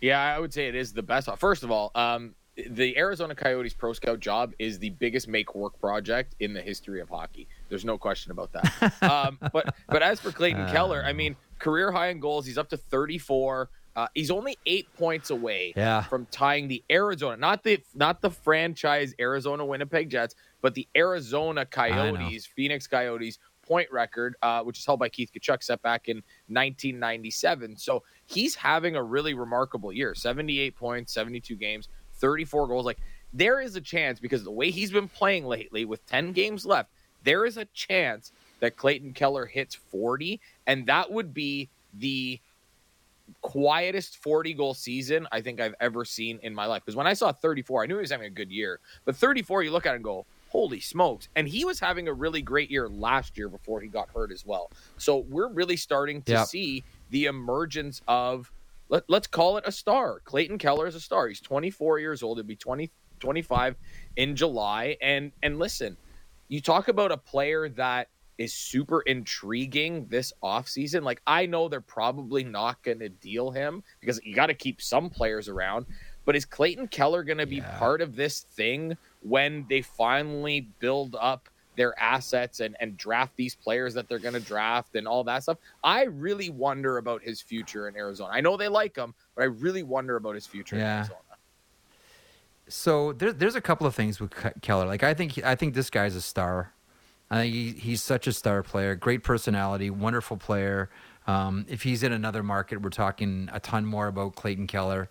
[0.00, 1.28] Yeah, I would say it is the best.
[1.38, 2.34] First of all, um,
[2.70, 7.00] the Arizona Coyotes Pro Scout job is the biggest make work project in the history
[7.00, 7.48] of hockey.
[7.68, 9.02] There's no question about that.
[9.02, 12.46] um, but but as for Clayton uh, Keller, I mean, career high in goals.
[12.46, 13.68] He's up to 34.
[13.96, 16.02] Uh, he's only eight points away yeah.
[16.02, 21.64] from tying the Arizona, not the not the franchise Arizona Winnipeg Jets, but the Arizona
[21.64, 26.16] Coyotes, Phoenix Coyotes point record, uh, which is held by Keith Tkachuk, set back in
[26.48, 27.78] 1997.
[27.78, 32.84] So he's having a really remarkable year: 78 points, 72 games, 34 goals.
[32.84, 32.98] Like
[33.32, 36.90] there is a chance because the way he's been playing lately, with 10 games left,
[37.24, 38.30] there is a chance
[38.60, 42.38] that Clayton Keller hits 40, and that would be the
[43.42, 46.82] quietest 40 goal season I think I've ever seen in my life.
[46.84, 48.80] Because when I saw 34, I knew he was having a good year.
[49.04, 51.28] But 34, you look at it and go, holy smokes.
[51.36, 54.46] And he was having a really great year last year before he got hurt as
[54.46, 54.70] well.
[54.96, 56.46] So we're really starting to yep.
[56.46, 58.52] see the emergence of,
[58.88, 60.20] let, let's call it a star.
[60.24, 61.28] Clayton Keller is a star.
[61.28, 62.38] He's 24 years old.
[62.38, 63.76] He'll be 20, 25
[64.16, 64.96] in July.
[65.02, 65.96] And, and listen,
[66.48, 68.08] you talk about a player that
[68.38, 71.02] is super intriguing this offseason.
[71.02, 74.80] Like I know they're probably not going to deal him because you got to keep
[74.82, 75.86] some players around,
[76.24, 77.78] but is Clayton Keller going to be yeah.
[77.78, 83.54] part of this thing when they finally build up their assets and, and draft these
[83.54, 85.58] players that they're going to draft and all that stuff?
[85.82, 88.30] I really wonder about his future in Arizona.
[88.32, 90.82] I know they like him, but I really wonder about his future yeah.
[90.82, 91.20] in Arizona.
[92.68, 94.86] So there, there's a couple of things with Keller.
[94.86, 96.72] Like I think I think this guy's a star.
[97.30, 100.90] I think he, he's such a star player, great personality, wonderful player.
[101.26, 105.08] Um, if he's in another market, we're talking a ton more about Clayton Keller.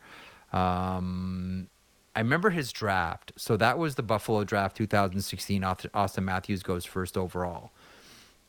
[0.54, 1.68] Um,
[2.16, 3.34] I remember his draft.
[3.36, 5.62] So that was the Buffalo draft 2016.
[5.62, 7.72] Auston Matthews goes first overall.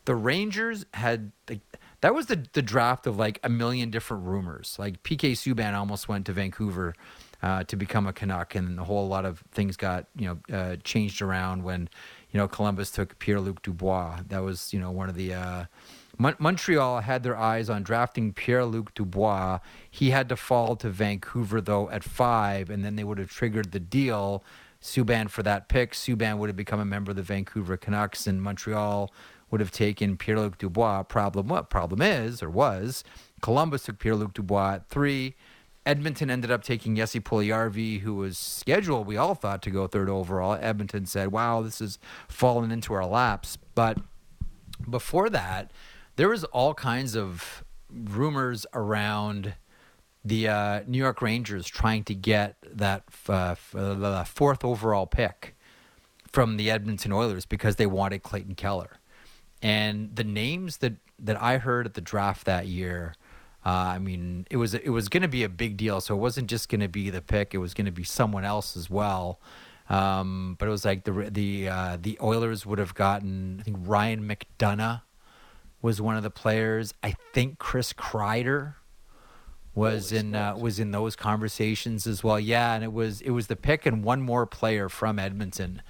[0.04, 1.60] The Rangers had like,
[2.00, 4.76] that was the the draft of like a million different rumors.
[4.78, 6.94] Like PK Subban almost went to Vancouver
[7.42, 10.76] uh, to become a Canuck, and a whole lot of things got you know uh,
[10.84, 11.88] changed around when
[12.36, 14.18] you know Columbus took Pierre Luc Dubois.
[14.28, 15.64] That was you know one of the uh,
[16.18, 19.60] Mon- Montreal had their eyes on drafting Pierre Luc Dubois.
[19.90, 23.72] He had to fall to Vancouver, though, at five, and then they would have triggered
[23.72, 24.44] the deal.
[24.82, 25.92] Subban for that pick.
[25.92, 29.10] Subban would have become a member of the Vancouver Canucks, and Montreal
[29.50, 31.04] would have taken Pierre Luc Dubois.
[31.04, 31.70] Problem what?
[31.70, 33.02] Problem is, or was,
[33.40, 35.36] Columbus took Pierre Luc Dubois at three.
[35.86, 40.10] Edmonton ended up taking Jesse Puljujarvi, who was scheduled, we all thought, to go third
[40.10, 40.58] overall.
[40.60, 43.56] Edmonton said, wow, this has fallen into our laps.
[43.76, 43.98] But
[44.90, 45.70] before that,
[46.16, 49.54] there was all kinds of rumors around
[50.24, 55.56] the uh, New York Rangers trying to get that uh, uh fourth overall pick
[56.26, 58.98] from the Edmonton Oilers because they wanted Clayton Keller.
[59.62, 63.14] And the names that, that I heard at the draft that year,
[63.66, 66.00] uh, I mean, it was it was going to be a big deal.
[66.00, 68.44] So it wasn't just going to be the pick; it was going to be someone
[68.44, 69.40] else as well.
[69.88, 73.78] Um, but it was like the the uh, the Oilers would have gotten I think
[73.80, 75.02] Ryan McDonagh
[75.82, 76.94] was one of the players.
[77.02, 78.74] I think Chris Kreider
[79.74, 82.38] was Holy in uh, was in those conversations as well.
[82.38, 85.82] Yeah, and it was it was the pick and one more player from Edmonton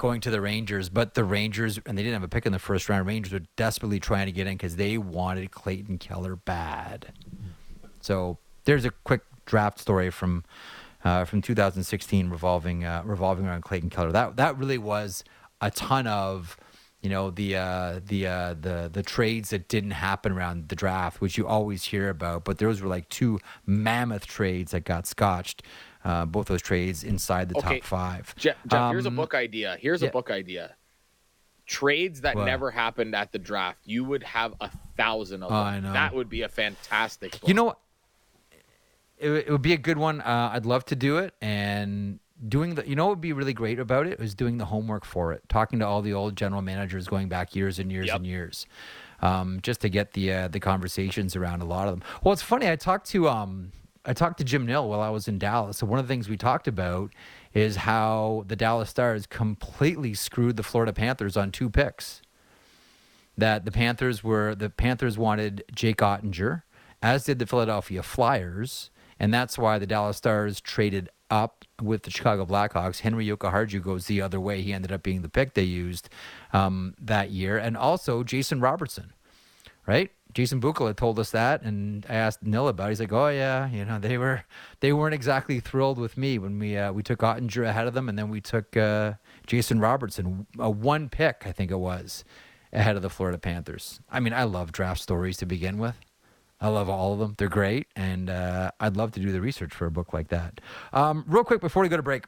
[0.00, 2.58] going to the Rangers, but the Rangers and they didn't have a pick in the
[2.58, 3.06] first round.
[3.06, 7.12] Rangers were desperately trying to get in because they wanted Clayton Keller bad.
[8.00, 10.44] So there's a quick draft story from
[11.04, 14.10] uh, from 2016 revolving uh, revolving around Clayton Keller.
[14.10, 15.22] That that really was
[15.60, 16.56] a ton of
[17.02, 21.20] you know the uh, the uh, the the trades that didn't happen around the draft,
[21.20, 22.44] which you always hear about.
[22.44, 25.62] But those were like two mammoth trades that got scotched.
[26.02, 27.80] Uh, both those trades inside the okay.
[27.80, 28.34] top five.
[28.36, 29.76] Jeff, Jeff um, here's a um, book idea.
[29.78, 30.08] Here's yeah.
[30.08, 30.74] a book idea.
[31.66, 32.46] Trades that what?
[32.46, 33.80] never happened at the draft.
[33.84, 35.84] You would have a thousand of them.
[35.84, 37.32] Oh, that would be a fantastic.
[37.32, 37.46] Book.
[37.46, 37.76] You know,
[39.18, 40.20] it, it would be a good one.
[40.22, 43.52] Uh, I'd love to do it, and doing the you know what would be really
[43.52, 46.62] great about it was doing the homework for it talking to all the old general
[46.62, 48.16] managers going back years and years yep.
[48.16, 48.66] and years
[49.20, 52.40] um, just to get the uh, the conversations around a lot of them well it's
[52.40, 53.72] funny i talked to um
[54.04, 56.28] i talked to jim nill while i was in dallas so one of the things
[56.28, 57.10] we talked about
[57.54, 62.22] is how the dallas stars completely screwed the florida panthers on two picks
[63.36, 66.62] that the panthers were the panthers wanted jake oettinger
[67.02, 72.10] as did the philadelphia flyers and that's why the dallas stars traded up with the
[72.10, 73.00] Chicago Blackhawks.
[73.00, 74.60] Henri Jokiharju goes the other way.
[74.62, 76.08] He ended up being the pick they used
[76.52, 77.56] um, that year.
[77.56, 79.12] And also Jason Robertson,
[79.86, 80.10] right?
[80.32, 82.86] Jason Bukala told us that, and I asked Nill about.
[82.86, 82.90] it.
[82.90, 84.44] He's like, "Oh yeah, you know they were
[84.80, 88.08] they weren't exactly thrilled with me when we uh, we took Oettinger ahead of them,
[88.08, 89.14] and then we took uh,
[89.46, 92.24] Jason Robertson, a one pick I think it was,
[92.72, 94.00] ahead of the Florida Panthers.
[94.10, 95.96] I mean, I love draft stories to begin with.
[96.60, 97.34] I love all of them.
[97.38, 100.60] They're great, and uh, I'd love to do the research for a book like that.
[100.92, 102.26] Um, real quick before we go to break,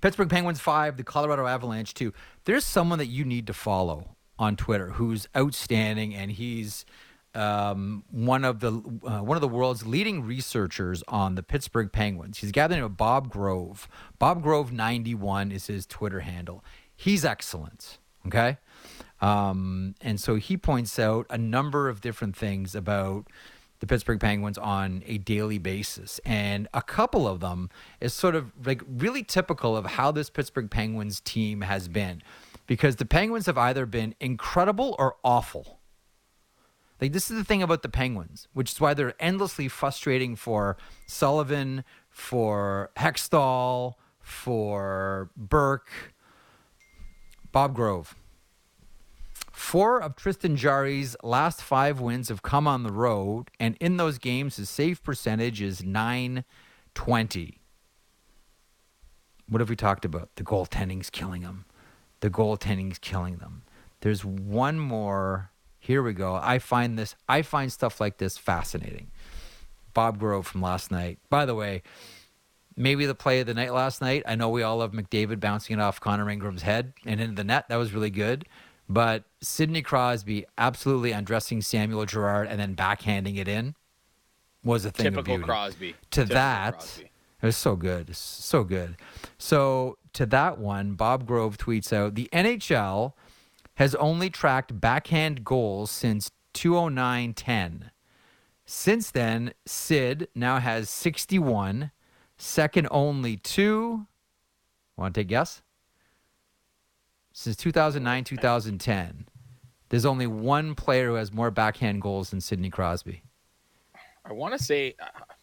[0.00, 2.12] Pittsburgh Penguins five, the Colorado Avalanche two.
[2.44, 6.84] There's someone that you need to follow on Twitter who's outstanding, and he's
[7.34, 12.38] um, one of the uh, one of the world's leading researchers on the Pittsburgh Penguins.
[12.38, 13.88] He's gathered with Bob Grove.
[14.18, 16.64] Bob Grove ninety one is his Twitter handle.
[16.96, 17.98] He's excellent.
[18.26, 18.58] Okay.
[19.20, 23.26] Um, and so he points out a number of different things about
[23.80, 26.20] the Pittsburgh Penguins on a daily basis.
[26.24, 27.70] And a couple of them
[28.00, 32.22] is sort of like really typical of how this Pittsburgh Penguins team has been.
[32.66, 35.80] Because the Penguins have either been incredible or awful.
[37.00, 40.76] Like this is the thing about the Penguins, which is why they're endlessly frustrating for
[41.06, 46.14] Sullivan, for Hextall, for Burke,
[47.52, 48.16] Bob Grove.
[49.52, 54.18] Four of Tristan Jarry's last five wins have come on the road, and in those
[54.18, 57.60] games, his save percentage is 920.
[59.48, 60.30] What have we talked about?
[60.34, 61.66] The goaltending's killing him.
[62.24, 63.64] The goaltending's killing them.
[64.00, 65.50] There's one more.
[65.78, 66.34] Here we go.
[66.34, 67.14] I find this.
[67.28, 69.10] I find stuff like this fascinating.
[69.92, 71.18] Bob Grove from last night.
[71.28, 71.82] By the way,
[72.76, 74.22] maybe the play of the night last night.
[74.24, 77.44] I know we all love McDavid bouncing it off Connor Ingram's head and into the
[77.44, 77.68] net.
[77.68, 78.46] That was really good.
[78.88, 83.74] But Sidney Crosby absolutely undressing Samuel Girard and then backhanding it in
[84.64, 85.44] was a thing Typical of beauty.
[85.44, 85.92] Crosby.
[85.92, 87.10] To Typical that, Crosby.
[87.44, 88.96] It was so good, so good.
[89.36, 93.12] So to that one, Bob Grove tweets out: the NHL
[93.74, 97.90] has only tracked backhand goals since 209-10.
[98.64, 101.90] Since then, Sid now has 61,
[102.38, 104.06] second only to.
[104.96, 105.60] Want to take a guess?
[107.34, 109.26] Since 2009 2010,
[109.90, 113.22] there's only one player who has more backhand goals than Sidney Crosby.
[114.24, 115.33] I want to say uh,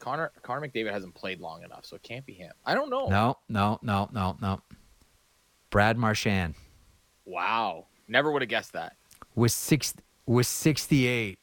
[0.00, 2.52] Connor Connor McDavid hasn't played long enough, so it can't be him.
[2.66, 3.06] I don't know.
[3.06, 4.60] No, no, no, no, no.
[5.70, 6.54] Brad Marchand
[7.24, 8.96] Wow, never would have guessed that.
[9.36, 9.94] was six
[10.26, 11.38] was 68.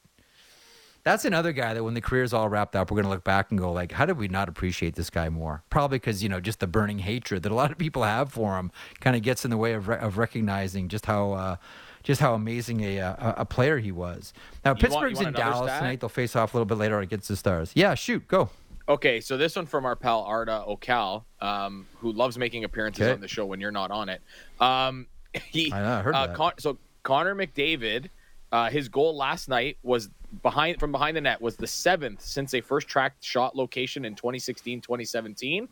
[1.04, 3.50] That's another guy that when the career's all wrapped up, we're going to look back
[3.50, 5.64] and go like, how did we not appreciate this guy more?
[5.70, 8.58] Probably because you know just the burning hatred that a lot of people have for
[8.58, 11.56] him kind of gets in the way of re- of recognizing just how uh,
[12.04, 14.34] just how amazing a, a a player he was.
[14.66, 15.80] Now You Pittsburgh's want in Dallas stat?
[15.82, 16.00] tonight.
[16.00, 17.72] They'll face off a little bit later against the Stars.
[17.76, 18.50] Yeah, shoot, go.
[18.90, 23.12] Okay, so this one from our pal Arda Ocal, um, who loves making appearances Okay.
[23.14, 24.22] on the show when you're not on it.
[24.62, 26.36] Um, he, I know, I heard uh, that.
[26.38, 28.10] Con- so Connor McDavid,
[28.54, 30.10] uh, his goal last night was
[30.42, 34.16] behind from behind the net was the seventh since they first tracked shot location in
[34.16, 35.68] 2016 2017.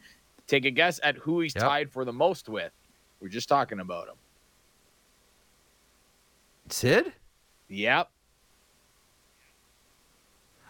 [0.47, 1.63] Take a guess at who he's Yep.
[1.63, 2.71] tied for the most with.
[3.21, 4.15] We're just talking about him.
[6.69, 7.13] Sid.
[7.69, 8.09] Yep.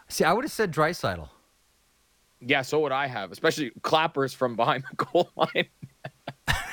[0.07, 1.29] See, I would have said Draisaitl.
[2.41, 5.67] Yeah, so would I have, especially clappers from behind the goal line.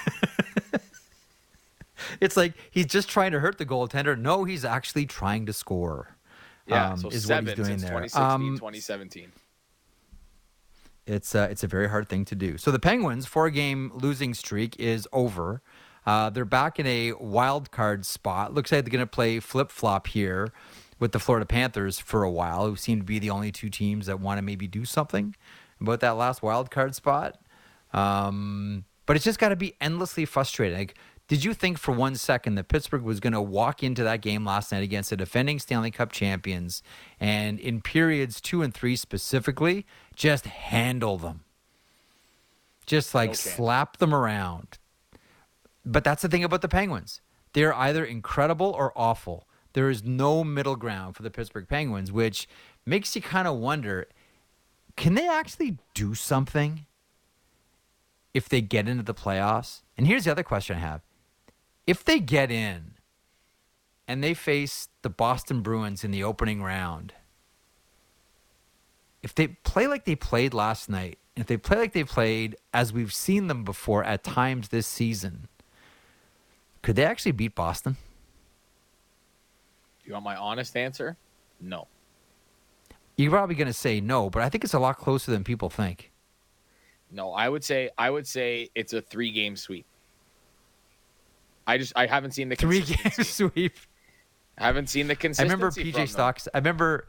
[2.21, 4.19] It's like he's just trying to hurt the goaltender.
[4.19, 6.17] No, he's actually trying to score.
[6.67, 7.91] Yeah, um, so is what he's doing there.
[8.07, 9.33] 2016 Um, 2017.
[11.07, 12.59] It's uh, it's a very hard thing to do.
[12.59, 15.63] So the Penguins' four-game losing streak is over.
[16.05, 18.53] Uh, they're back in a wild card spot.
[18.53, 20.53] Looks like they're going to play flip flop here
[20.99, 24.07] with the Florida Panthers for a while, who seem to be the only two teams
[24.07, 25.35] that want to maybe do something
[25.81, 27.41] about that last wild card spot.
[27.93, 30.79] Um, but it's just got to be endlessly frustrating.
[30.79, 30.95] Like,
[31.29, 34.45] did you think for one second that Pittsburgh was going to walk into that game
[34.45, 36.83] last night against the defending Stanley Cup champions
[37.19, 41.45] and in periods two and three specifically, just handle them?
[42.87, 44.79] Just like slap them around.
[45.85, 47.21] But that's the thing about the Penguins.
[47.53, 49.47] They're either incredible or awful.
[49.73, 52.49] There is no middle ground for the Pittsburgh Penguins, which
[52.85, 54.07] makes you kind of wonder
[54.97, 56.85] can they actually do something
[58.35, 59.81] if they get into the playoffs?
[59.97, 61.01] And here's the other question I have
[61.87, 62.95] if they get in
[64.07, 67.15] and they face the Boston Bruins in the opening round,
[69.23, 72.93] if they play like they played last night, if they play like they played as
[72.93, 75.49] we've seen them before at times this season,
[76.83, 77.97] could they actually beat Boston?
[80.05, 81.17] You want my honest answer?
[81.61, 81.87] No.
[83.17, 85.71] You're probably going to say no, but I think it's a lot closer than people
[85.71, 86.11] think.
[87.11, 89.85] No, I would say I would say it's a three game sweep.
[91.67, 93.75] I just I haven't seen the Three game sweep.
[94.59, 95.51] I haven't seen the consistency.
[95.51, 96.09] I remember PJ.
[96.09, 96.49] Stocks.
[96.53, 97.07] I remember.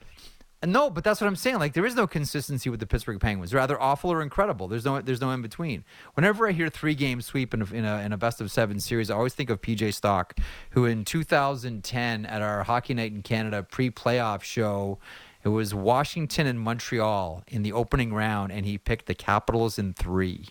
[0.66, 1.60] No, but that's what I'm saying.
[1.60, 3.52] Like there is no consistency with the Pittsburgh Penguins.
[3.52, 4.68] They're either awful or incredible.
[4.68, 5.84] There's no there's no in between.
[6.14, 8.80] Whenever I hear three game sweep in a, in a in a best of seven
[8.80, 10.38] series, I always think of PJ Stock,
[10.72, 15.00] who in 2010 at our Hockey Night in Canada pre playoff show,
[15.44, 19.94] it was Washington and Montreal in the opening round, and he picked the Capitals in
[19.94, 20.48] three.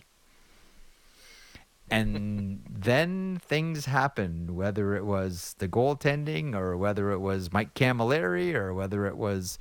[1.89, 8.53] And then things happened, whether it was the goaltending or whether it was Mike Cammalleri
[8.53, 9.57] or whether it was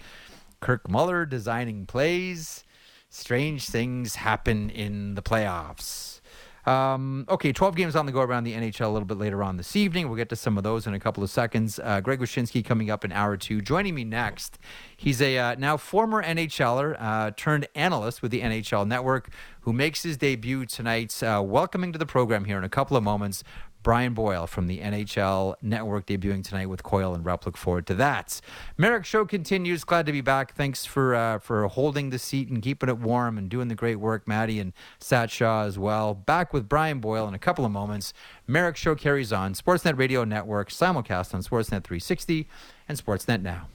[0.62, 2.64] Kirk Muller designing plays.
[3.10, 6.20] Strange things happen in the playoffs.
[6.64, 9.56] Um, okay, 12 games on the go around the NHL a little bit later on
[9.56, 10.06] this evening.
[10.06, 11.80] We'll get to some of those in a couple of seconds.
[11.82, 13.60] Uh, Greg Wyshynski coming up in hour two.
[13.60, 14.58] Joining me next,
[14.96, 19.30] he's a uh, now former NHLer uh, turned analyst with the NHL Network
[19.62, 21.20] who makes his debut tonight.
[21.20, 23.42] Uh, welcoming to the program here in a couple of moments,
[23.82, 27.46] Brian Boyle from the NHL Network debuting tonight with Coyle and Rupp.
[27.46, 28.40] Look forward to that.
[28.76, 29.84] Marek Show continues.
[29.84, 30.54] Glad to be back.
[30.54, 33.96] Thanks for uh, for holding the seat and keeping it warm and doing the great
[33.96, 36.14] work, Maddie and Sat Shaw as well.
[36.14, 38.12] Back with Brian Boyle in a couple of moments.
[38.46, 39.54] Marek Show carries on.
[39.54, 42.48] Sportsnet Radio Network simulcast on Sportsnet 360
[42.88, 43.66] and Sportsnet Now.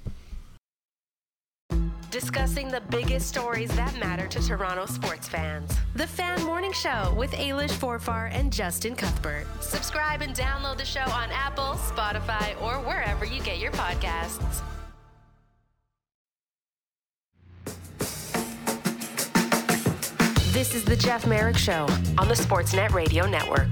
[2.20, 5.72] Discussing the biggest stories that matter to Toronto sports fans.
[5.94, 9.46] The Fan Morning Show with Ailish Forfar and Justin Cuthbert.
[9.62, 14.64] Subscribe and download the show on Apple, Spotify, or wherever you get your podcasts.
[20.54, 21.86] This is the Jeff Marek Show
[22.18, 23.68] on the Sportsnet Radio Network.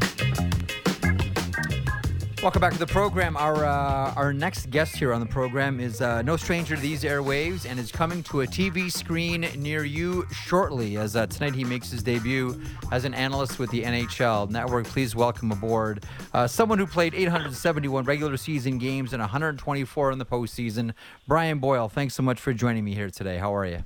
[2.45, 3.35] Welcome back to the program.
[3.37, 7.03] Our uh, our next guest here on the program is uh, no stranger to these
[7.03, 10.97] airwaves and is coming to a TV screen near you shortly.
[10.97, 14.85] As uh, tonight he makes his debut as an analyst with the NHL Network.
[14.85, 16.03] Please welcome aboard
[16.35, 20.93] uh, someone who played 871 regular season games and 124 in the postseason.
[21.27, 23.39] Brian Boyle, thanks so much for joining me here today.
[23.39, 23.83] How are you?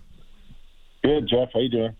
[1.01, 1.47] Good, Jeff.
[1.53, 1.95] How you doing?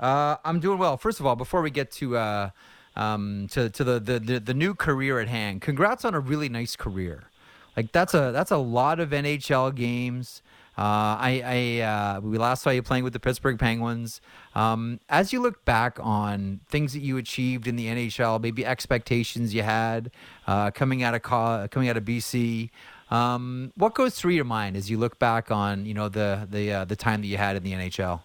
[0.00, 0.96] Uh, I'm doing well.
[0.96, 2.50] First of all, before we get to uh,
[2.98, 6.48] um, to to the, the, the the new career at hand, congrats on a really
[6.48, 7.30] nice career.
[7.76, 10.42] Like that's a that's a lot of NHL games.
[10.76, 14.20] Uh, I, I uh, we last saw you playing with the Pittsburgh Penguins.
[14.54, 19.54] Um, as you look back on things that you achieved in the NHL, maybe expectations
[19.54, 20.10] you had
[20.46, 21.22] uh, coming out of
[21.70, 22.70] coming out of BC,
[23.10, 26.72] um, what goes through your mind as you look back on you know the the
[26.72, 28.20] uh, the time that you had in the NHL?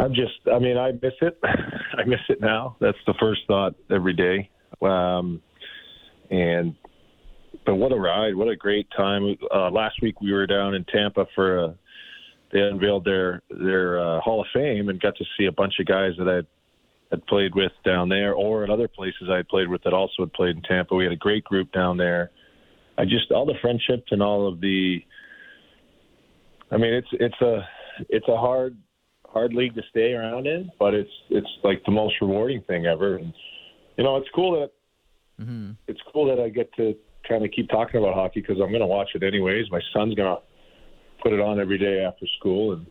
[0.00, 1.38] I'm just, I mean, I miss it.
[1.44, 2.76] I miss it now.
[2.80, 4.48] That's the first thought every day.
[4.80, 5.42] Um,
[6.30, 6.74] and,
[7.66, 8.34] but what a ride.
[8.34, 9.36] What a great time.
[9.54, 11.74] Uh, last week we were down in Tampa for a,
[12.50, 15.86] they unveiled their, their uh, Hall of Fame and got to see a bunch of
[15.86, 19.68] guys that I had played with down there or at other places I had played
[19.68, 20.94] with that also had played in Tampa.
[20.94, 22.30] We had a great group down there.
[22.96, 25.00] I just, all the friendships and all of the,
[26.70, 27.68] I mean, it's, it's a,
[28.08, 28.76] it's a hard,
[29.32, 33.16] hard league to stay around in, but it's it's like the most rewarding thing ever.
[33.16, 33.32] And
[33.96, 35.72] you know, it's cool that mm-hmm.
[35.86, 36.94] it's cool that I get to
[37.28, 39.70] kind of keep talking about hockey because I'm going to watch it anyways.
[39.70, 40.42] My son's going to
[41.22, 42.86] put it on every day after school, and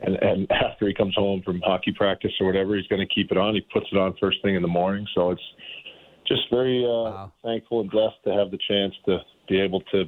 [0.00, 3.30] and and after he comes home from hockey practice or whatever, he's going to keep
[3.30, 3.54] it on.
[3.54, 5.42] He puts it on first thing in the morning, so it's
[6.26, 7.32] just very uh, wow.
[7.42, 10.04] thankful and blessed to have the chance to be able to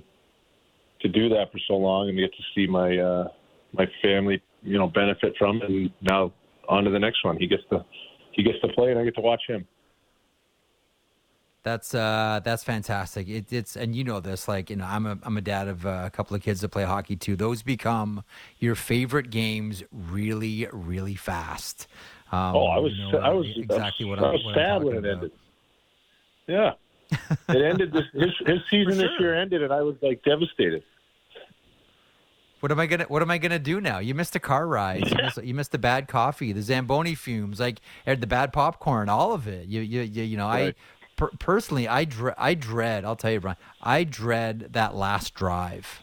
[1.03, 3.29] to do that for so long and get to see my uh,
[3.73, 5.63] my family you know benefit from.
[5.63, 6.33] And now
[6.69, 7.37] on to the next one.
[7.37, 7.85] He gets to
[8.33, 9.67] he gets to play, and I get to watch him.
[11.63, 13.29] That's uh, that's fantastic.
[13.29, 15.85] It, it's and you know this, like you know, I'm a I'm a dad of
[15.85, 17.35] uh, a couple of kids that play hockey too.
[17.35, 18.23] Those become
[18.59, 21.89] your favorite games really, really fast.
[22.31, 24.95] Um, oh, I was you know, I was exactly what I was what sad when
[24.95, 25.11] it about.
[25.11, 25.33] ended.
[26.47, 26.71] Yeah,
[27.49, 27.93] it ended.
[27.93, 29.03] This, his his season sure.
[29.03, 30.85] this year ended, and I was like devastated.
[32.67, 34.01] What am I gonna What am I gonna do now?
[34.01, 35.09] You missed a car ride.
[35.09, 39.33] You, missed, you missed the bad coffee, the zamboni fumes, like the bad popcorn, all
[39.33, 39.69] of it.
[39.69, 40.75] You you you, you know, right.
[40.75, 42.35] I per, personally, I dread.
[42.37, 43.05] I dread.
[43.05, 43.57] I'll tell you, Brian.
[43.81, 46.03] I dread that last drive,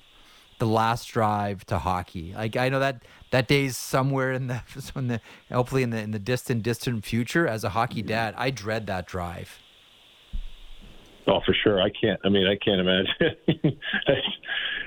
[0.58, 2.34] the last drive to hockey.
[2.34, 4.62] Like I know that that day's somewhere in the
[4.96, 5.20] in the
[5.52, 7.46] hopefully in the in the distant distant future.
[7.46, 9.60] As a hockey dad, I dread that drive.
[11.28, 11.82] Oh, for sure.
[11.82, 12.20] I can't.
[12.24, 13.78] I mean, I can't imagine.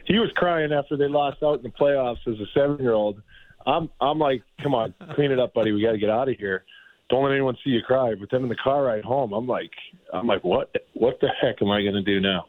[0.06, 3.22] he was crying after they lost out in the playoffs as a seven-year-old.
[3.66, 5.72] I'm, I'm like, come on, clean it up, buddy.
[5.72, 6.64] We got to get out of here.
[7.08, 8.14] Don't let anyone see you cry.
[8.18, 9.70] But then in the car ride home, I'm like,
[10.12, 12.46] I'm like, what, what the heck am I going to do now?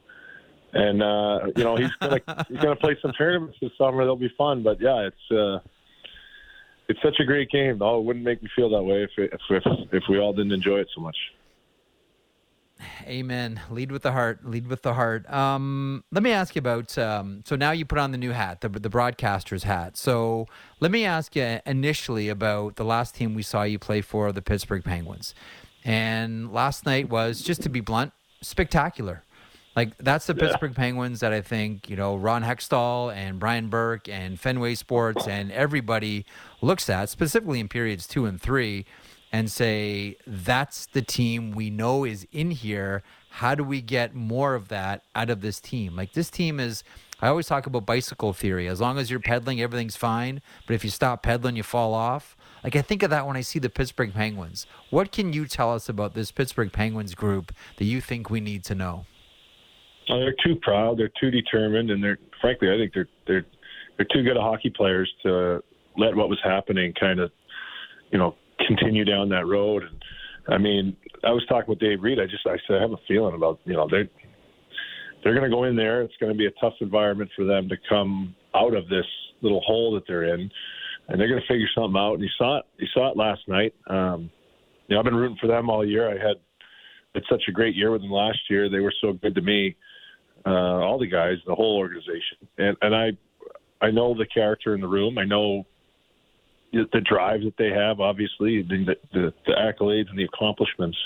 [0.73, 4.03] And uh, you know, he's gonna he's gonna play some tournaments this summer.
[4.03, 4.63] They'll be fun.
[4.63, 5.59] But yeah, it's uh,
[6.89, 7.81] it's such a great game.
[7.81, 10.51] Oh, it wouldn't make me feel that way if if if, if we all didn't
[10.51, 11.15] enjoy it so much.
[13.03, 13.59] Amen.
[13.69, 14.45] Lead with the heart.
[14.45, 15.31] Lead with the heart.
[15.31, 16.97] Um, let me ask you about.
[16.97, 19.97] Um, so now you put on the new hat, the the broadcaster's hat.
[19.97, 20.47] So
[20.79, 24.41] let me ask you initially about the last team we saw you play for, the
[24.41, 25.33] Pittsburgh Penguins.
[25.83, 28.11] And last night was, just to be blunt,
[28.41, 29.23] spectacular.
[29.77, 30.47] Like that's the yeah.
[30.47, 35.27] Pittsburgh Penguins that I think you know Ron Hextall and Brian Burke and Fenway Sports
[35.27, 36.25] and everybody
[36.61, 38.87] looks at specifically in periods two and three
[39.37, 43.03] and say, that's the team we know is in here.
[43.29, 45.95] How do we get more of that out of this team?
[45.95, 46.83] Like, this team is,
[47.21, 48.67] I always talk about bicycle theory.
[48.67, 50.41] As long as you're pedaling, everything's fine.
[50.65, 52.35] But if you stop pedaling, you fall off.
[52.63, 54.65] Like, I think of that when I see the Pittsburgh Penguins.
[54.89, 58.63] What can you tell us about this Pittsburgh Penguins group that you think we need
[58.63, 59.05] to know?
[60.07, 60.97] They're too proud.
[60.97, 63.45] They're too determined, and they're frankly, I think they're they're
[63.97, 65.61] they're too good of hockey players to
[65.95, 67.29] let what was happening kind of,
[68.11, 68.35] you know,
[68.65, 69.83] continue down that road.
[69.83, 70.03] And
[70.53, 72.19] I mean, I was talking with Dave Reed.
[72.19, 74.09] I just I said I have a feeling about you know they
[75.23, 76.01] they're going to go in there.
[76.03, 79.05] It's going to be a tough environment for them to come out of this
[79.41, 80.49] little hole that they're in,
[81.07, 82.13] and they're going to figure something out.
[82.15, 82.65] And you saw it.
[82.77, 83.73] You saw it last night.
[83.87, 84.29] Um,
[84.87, 86.07] you know, I've been rooting for them all year.
[86.09, 86.37] I had
[87.15, 88.69] it's such a great year with them last year.
[88.69, 89.75] They were so good to me.
[90.45, 90.49] uh,
[90.85, 93.11] all the guys, the whole organization, and and I
[93.81, 95.17] I know the character in the room.
[95.17, 95.65] I know
[96.73, 97.99] the, the drive that they have.
[97.99, 100.97] Obviously, the, the the accolades and the accomplishments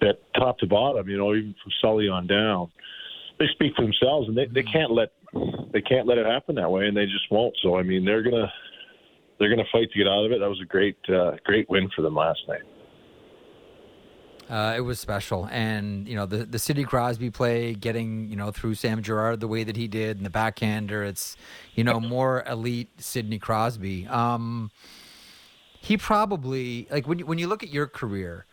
[0.00, 2.70] that top to bottom, you know, even from Sully on down,
[3.38, 5.12] they speak for themselves, and they, they can't let
[5.72, 7.54] they can't let it happen that way, and they just won't.
[7.62, 8.52] So I mean, they're gonna
[9.38, 10.40] they're gonna fight to get out of it.
[10.40, 12.62] That was a great uh, great win for them last night.
[14.50, 18.50] Uh, it was special, and you know the the Sidney Crosby play, getting you know
[18.50, 21.04] through Sam Girard the way that he did, and the backhander.
[21.04, 21.36] It's
[21.74, 24.06] you know more elite Sidney Crosby.
[24.08, 24.70] Um,
[25.80, 28.46] he probably like when you, when you look at your career,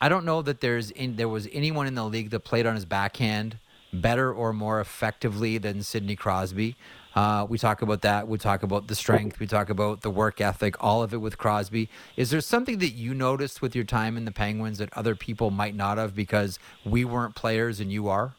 [0.00, 2.74] I don't know that there's in, there was anyone in the league that played on
[2.74, 3.58] his backhand
[3.92, 6.76] better or more effectively than Sidney Crosby.
[7.14, 8.26] Uh, we talk about that.
[8.26, 9.38] We talk about the strength.
[9.38, 10.82] We talk about the work ethic.
[10.82, 11.88] All of it with Crosby.
[12.16, 15.50] Is there something that you noticed with your time in the Penguins that other people
[15.50, 18.34] might not have because we weren't players and you are?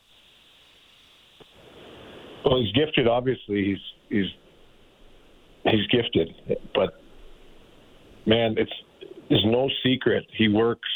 [2.44, 3.08] Well, he's gifted.
[3.08, 3.78] Obviously, he's
[4.10, 4.32] he's
[5.64, 6.30] he's gifted,
[6.76, 7.00] but
[8.28, 8.72] man, it's
[9.30, 10.26] there's no secret.
[10.38, 10.90] He works.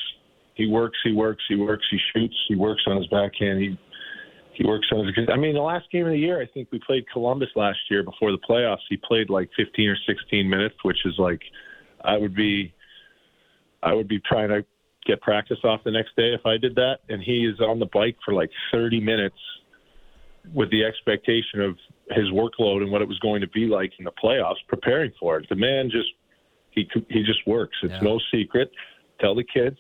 [0.54, 0.98] He works.
[1.04, 1.44] He works.
[1.48, 1.86] He works.
[1.90, 2.36] He shoots.
[2.48, 3.62] He works on his backhand.
[3.62, 3.80] He
[4.60, 5.28] he works on his.
[5.32, 8.04] I mean, the last game of the year, I think we played Columbus last year
[8.04, 8.84] before the playoffs.
[8.90, 11.42] He played like 15 or 16 minutes, which is like,
[12.04, 12.74] I would be,
[13.82, 14.66] I would be trying to
[15.06, 16.98] get practice off the next day if I did that.
[17.08, 19.38] And he is on the bike for like 30 minutes
[20.54, 21.78] with the expectation of
[22.10, 25.38] his workload and what it was going to be like in the playoffs, preparing for
[25.38, 25.48] it.
[25.48, 26.10] The man just
[26.72, 27.78] he he just works.
[27.82, 28.02] It's yeah.
[28.02, 28.72] no secret.
[29.22, 29.78] Tell the kids,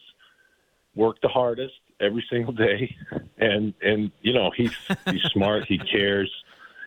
[0.95, 2.95] work the hardest every single day,
[3.37, 4.73] and and you know he's
[5.05, 5.65] he's smart.
[5.67, 6.31] He cares.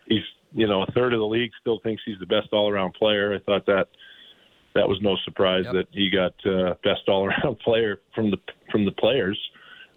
[0.07, 2.95] He's you know a third of the league still thinks he's the best all around
[2.95, 3.35] player.
[3.35, 3.89] I thought that
[4.75, 5.75] that was no surprise yep.
[5.75, 8.39] that he got uh, best all around player from the
[8.71, 9.39] from the players.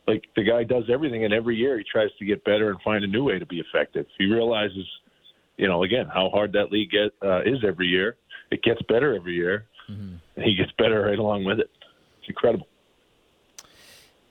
[0.08, 3.04] Like the guy does everything, and every year he tries to get better and find
[3.04, 4.06] a new way to be effective.
[4.18, 4.86] He realizes,
[5.58, 8.18] you know, again how hard that league get uh, is every year.
[8.52, 10.16] It gets better every year, mm-hmm.
[10.36, 11.70] and he gets better right along with it.
[12.20, 12.68] It's incredible.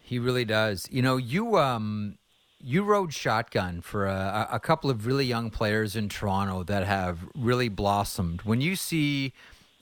[0.06, 0.86] He really does.
[0.90, 2.18] You know, you um,
[2.60, 7.20] you rode shotgun for a, a couple of really young players in Toronto that have
[7.34, 8.42] really blossomed.
[8.42, 9.32] When you see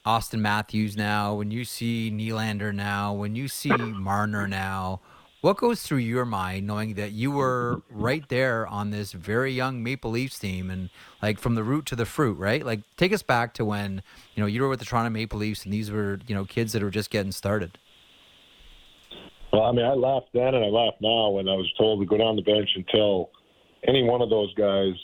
[0.06, 5.00] Auston Matthews now, when you see Nylander now, when you see Marner now,
[5.40, 9.82] what goes through your mind knowing that you were right there on this very young
[9.82, 10.88] Maple Leafs team and
[11.20, 12.64] like from the root to the fruit, right?
[12.64, 14.02] Like take us back to when,
[14.36, 16.72] you know, you were with the Toronto Maple Leafs and these were, you know, kids
[16.72, 17.76] that were just getting started.
[19.52, 22.06] Well, I mean, I laughed then and I laugh now when I was told to
[22.06, 23.30] go down the bench and tell
[23.86, 24.94] any one of those guys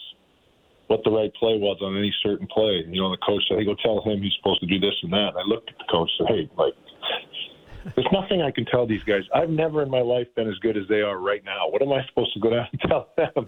[0.86, 2.82] what the right play was on any certain play.
[2.88, 5.12] You know, the coach said, "Hey, go tell him he's supposed to do this and
[5.12, 6.74] that." And I looked at the coach and said, "Hey, like,
[7.94, 9.22] there's nothing I can tell these guys.
[9.34, 11.68] I've never in my life been as good as they are right now.
[11.68, 13.46] What am I supposed to go down and tell them?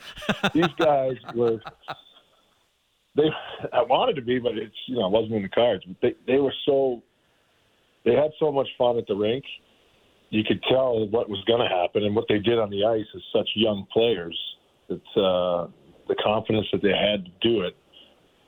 [0.54, 1.60] these guys were."
[3.16, 3.28] They,
[3.72, 5.82] I wanted to be, but it's you know, it wasn't in the cards.
[5.84, 7.02] But they, they were so,
[8.04, 9.44] they had so much fun at the rink,
[10.30, 13.06] you could tell what was going to happen and what they did on the ice
[13.14, 14.38] as such young players.
[14.88, 15.66] It's uh,
[16.08, 17.76] the confidence that they had to do it,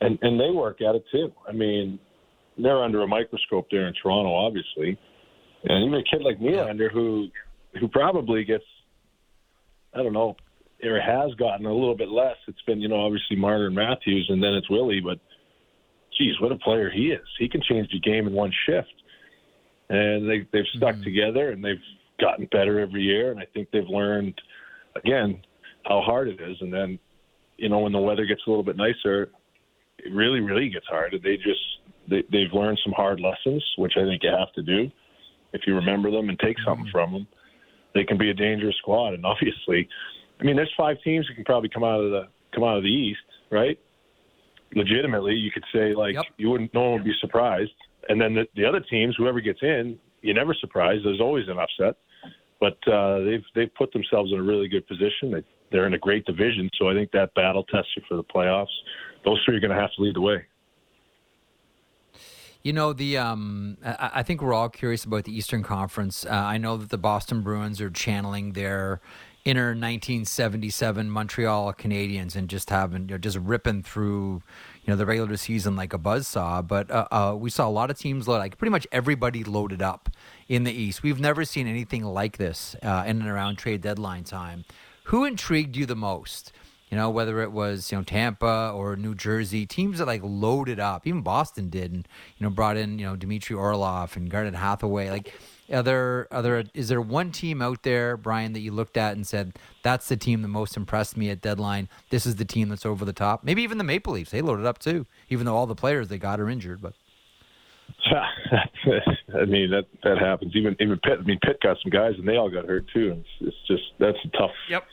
[0.00, 1.32] and and they work at it too.
[1.46, 1.98] I mean,
[2.56, 4.98] they're under a microscope there in Toronto, obviously,
[5.64, 7.28] and even a kid like Nylander who
[7.80, 8.64] who probably gets,
[9.94, 10.36] I don't know,
[10.84, 12.36] or has gotten a little bit less.
[12.46, 15.18] It's been you know obviously Marner and Matthews, and then it's Willie, but
[16.16, 17.26] geez, what a player he is!
[17.40, 19.01] He can change the game in one shift
[19.92, 21.04] and they they've stuck mm-hmm.
[21.04, 21.82] together and they've
[22.18, 23.30] gotten better every year.
[23.30, 24.34] And I think they've learned
[24.96, 25.40] again
[25.84, 26.56] how hard it is.
[26.60, 26.98] And then
[27.58, 29.30] you know when the weather gets a little bit nicer,
[29.98, 31.14] it really really gets hard.
[31.22, 31.60] They just
[32.08, 34.90] they, they've learned some hard lessons, which I think you have to do
[35.52, 36.90] if you remember them and take something mm-hmm.
[36.90, 37.26] from them.
[37.94, 39.86] They can be a dangerous squad, and obviously,
[40.40, 42.82] I mean, there's five teams that can probably come out of the come out of
[42.82, 43.20] the East,
[43.50, 43.78] right?
[44.74, 46.24] Legitimately, you could say like yep.
[46.38, 46.72] you wouldn't.
[46.72, 47.72] No one would be surprised
[48.08, 51.04] and then the, the other teams, whoever gets in, you're never surprised.
[51.04, 51.96] There's always an upset,
[52.60, 55.32] but uh, they've they've put themselves in a really good position.
[55.32, 58.24] They, they're in a great division, so I think that battle tests you for the
[58.24, 58.66] playoffs.
[59.24, 60.44] Those three are going to have to lead the way.
[62.62, 66.24] You know the um, I, I think we're all curious about the Eastern Conference.
[66.24, 69.00] Uh, I know that the Boston Bruins are channeling their
[69.44, 74.42] inner 1977 Montreal Canadiens and just having you know, just ripping through
[74.84, 76.60] you know the regular season like a buzz saw.
[76.62, 79.82] But uh, uh, we saw a lot of teams load, like pretty much everybody loaded
[79.82, 80.10] up
[80.48, 81.02] in the East.
[81.02, 84.64] We've never seen anything like this uh, in and around trade deadline time.
[85.04, 86.52] Who intrigued you the most?
[86.90, 90.78] You know, whether it was you know Tampa or New Jersey, teams that like loaded
[90.78, 91.06] up.
[91.06, 95.10] Even Boston did, and you know brought in you know Dmitry Orlov and Garnet Hathaway.
[95.10, 95.32] Like,
[95.72, 99.16] are there are there is there one team out there, Brian, that you looked at
[99.16, 101.88] and said that's the team that most impressed me at deadline?
[102.10, 103.44] This is the team that's over the top.
[103.44, 104.30] Maybe even the Maple Leafs.
[104.30, 106.80] They loaded up too, even though all the players they got are injured.
[106.82, 106.94] But
[109.34, 110.52] I mean that that happens.
[110.54, 111.18] Even even Pitt.
[111.20, 113.10] I mean Pitt got some guys and they all got hurt too.
[113.12, 114.52] And it's, it's just that's a tough.
[114.68, 114.84] Yep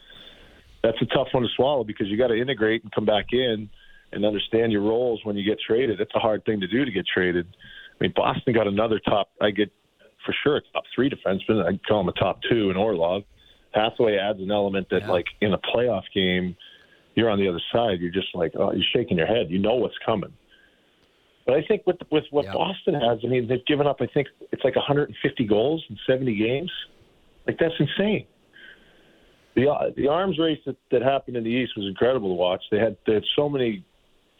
[0.84, 3.70] that's a tough one to swallow because you got to integrate and come back in
[4.12, 6.00] and understand your roles when you get traded.
[6.00, 7.48] It's a hard thing to do to get traded.
[8.00, 9.30] I mean, Boston got another top.
[9.42, 9.72] I get
[10.26, 11.66] for sure a top three defenseman.
[11.66, 13.24] I'd call him a top two in Orlov.
[13.74, 15.12] Hathaway adds an element that, yeah.
[15.12, 16.56] like in a playoff game,
[17.16, 18.00] you're on the other side.
[18.00, 19.48] You're just like, oh, you're shaking your head.
[19.50, 20.34] You know what's coming.
[21.46, 22.54] But I think with with what yep.
[22.54, 23.98] Boston has, I mean, they've given up.
[24.02, 26.72] I think it's like 150 goals in 70 games.
[27.48, 28.28] Like that's insane
[29.60, 32.64] the the arms race that, that happened in the East was incredible to watch.
[32.72, 33.84] They had they had so many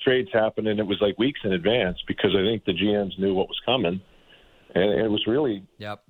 [0.04, 3.34] trades happen, and it was like weeks in advance because I think the GMs knew
[3.34, 4.02] what was coming,
[4.76, 6.04] and it was really yep.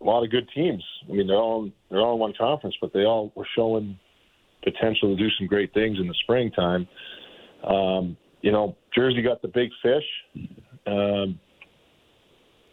[0.00, 0.84] a lot of good teams.
[1.08, 3.98] I mean, they're all they're all in one conference, but they all were showing
[4.62, 6.86] potential to do some great things in the springtime.
[7.64, 10.48] Um, you know, Jersey got the big fish.
[10.86, 11.38] Um,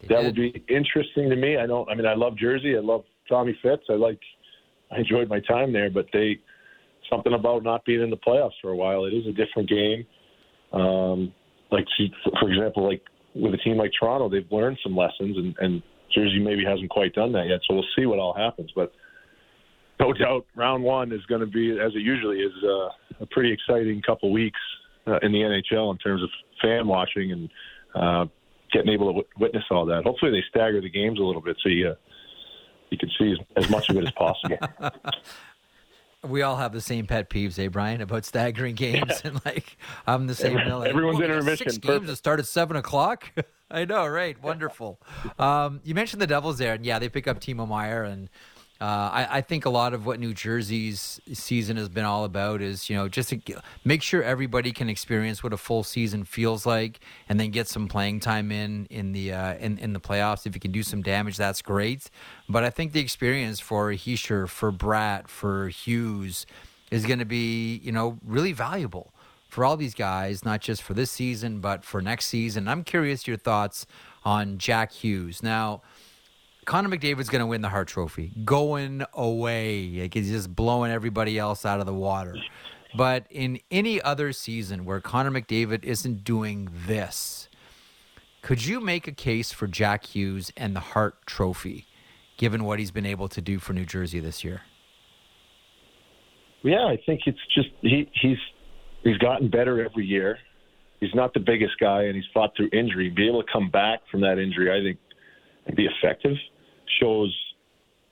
[0.10, 1.58] that would be interesting to me.
[1.58, 1.90] I don't.
[1.90, 2.76] I mean, I love Jersey.
[2.78, 3.84] I love Tommy Fitz.
[3.90, 4.20] I like
[4.92, 6.40] I enjoyed my time there, but they
[7.10, 9.06] something about not being in the playoffs for a while.
[9.06, 10.06] It is a different game.
[10.74, 11.34] Um,
[11.72, 11.86] like
[12.40, 13.02] for example, like
[13.42, 15.84] with a team like Toronto, they've learned some lessons, and, and
[16.14, 17.60] Jersey maybe hasn't quite done that yet.
[17.68, 18.72] So we'll see what all happens.
[18.76, 18.92] But
[20.00, 22.90] no doubt, round one is going to be, as it usually is, uh,
[23.22, 24.60] a pretty exciting couple weeks
[25.08, 26.30] uh, in the NHL in terms of
[26.62, 27.50] fan watching and
[27.96, 28.26] uh,
[28.72, 30.04] getting able to w- witness all that.
[30.04, 31.94] Hopefully, they stagger the games a little bit so you
[32.90, 34.58] you can see as, as much of it as possible.
[36.30, 40.28] we all have the same pet peeves, eh, Brian, about staggering games, and like I'm
[40.28, 40.56] the same.
[40.70, 41.70] like, Everyone's intermission.
[41.70, 43.32] Six games that start at seven o'clock.
[43.72, 44.42] I know, right?
[44.42, 45.02] Wonderful.
[45.38, 48.30] Um, you mentioned the Devils there, and yeah, they pick up Timo Meier and
[48.80, 52.62] uh, I, I, think a lot of what New Jersey's season has been all about
[52.62, 53.40] is, you know, just to
[53.84, 57.88] make sure everybody can experience what a full season feels like, and then get some
[57.88, 60.46] playing time in in the uh, in in the playoffs.
[60.46, 62.12] If you can do some damage, that's great.
[62.48, 66.46] But I think the experience for Hischier, for Bratt, for Hughes
[66.92, 69.12] is going to be, you know, really valuable
[69.50, 72.68] for all these guys, not just for this season, but for next season.
[72.68, 73.88] I'm curious your thoughts
[74.24, 75.82] on Jack Hughes now.
[76.68, 80.02] Connor McDavid's going to win the Hart Trophy, going away.
[80.02, 82.36] Like he's just blowing everybody else out of the water.
[82.94, 87.48] But in any other season where Connor McDavid isn't doing this,
[88.42, 91.86] could you make a case for Jack Hughes and the Hart Trophy,
[92.36, 94.64] given what he's been able to do for New Jersey this year?
[96.64, 98.40] Yeah, I think it's just he, he's
[99.04, 100.38] he's gotten better every year.
[101.00, 103.10] He's not the biggest guy, and he's fought through injury.
[103.10, 105.00] Be able to come back from that injury, I think,
[105.66, 106.36] and be effective
[107.00, 107.36] shows.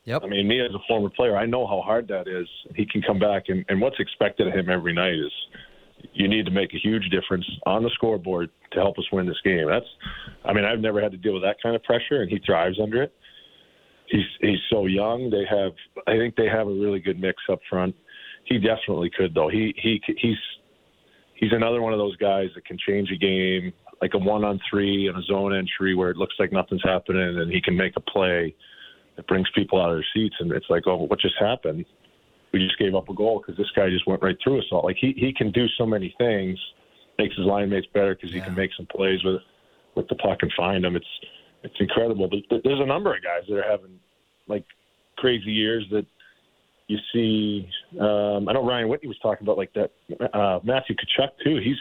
[0.06, 0.22] Yep.
[0.24, 2.48] I mean, me as a former player, I know how hard that is.
[2.76, 5.32] He can come back, and, and what's expected of him every night is
[6.14, 9.42] you need to make a huge difference on the scoreboard to help us win this
[9.44, 9.68] game.
[9.68, 9.86] That's,
[10.44, 12.80] I mean, I've never had to deal with that kind of pressure, and he thrives
[12.82, 13.14] under it.
[14.08, 15.32] He's he's so young.
[15.32, 15.72] They have,
[16.06, 17.96] I think they have a really good mix up front.
[18.44, 19.50] He definitely could, though.
[19.50, 20.38] He he he's
[21.34, 24.60] he's another one of those guys that can change a game like a one on
[24.70, 27.94] three and a zone entry where it looks like nothing's happening and he can make
[27.96, 28.56] a play
[29.16, 30.36] that brings people out of their seats.
[30.40, 31.86] And it's like oh what just happened?
[32.52, 34.84] We just gave up a goal because this guy just went right through us all.
[34.84, 36.58] Like he he can do so many things
[37.18, 38.42] makes his line mates better because yeah.
[38.42, 39.42] he can make some plays with
[39.96, 41.06] with the puck and find them it's
[41.64, 42.30] it's incredible.
[42.30, 44.00] But there's a number of guys that are having
[44.48, 44.66] like
[45.18, 46.06] crazy years that
[46.88, 47.68] you see
[48.00, 49.92] um I know Ryan Whitney was talking about like that
[50.34, 51.58] uh Matthew Tkachuk too.
[51.64, 51.78] He's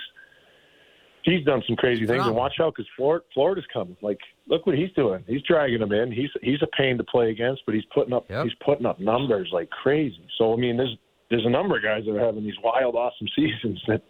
[1.24, 2.26] he's done some crazy things.
[2.26, 3.96] And watch out because Florida, Florida's coming.
[4.02, 4.18] Like,
[4.48, 5.24] look what he's doing.
[5.26, 6.12] He's dragging them in.
[6.12, 8.44] He's he's a pain to play against, but he's putting up yep.
[8.44, 10.26] he's putting up numbers like crazy.
[10.38, 10.96] So I mean, there's
[11.30, 13.82] there's a number of guys that are having these wild, awesome seasons.
[13.88, 14.02] That,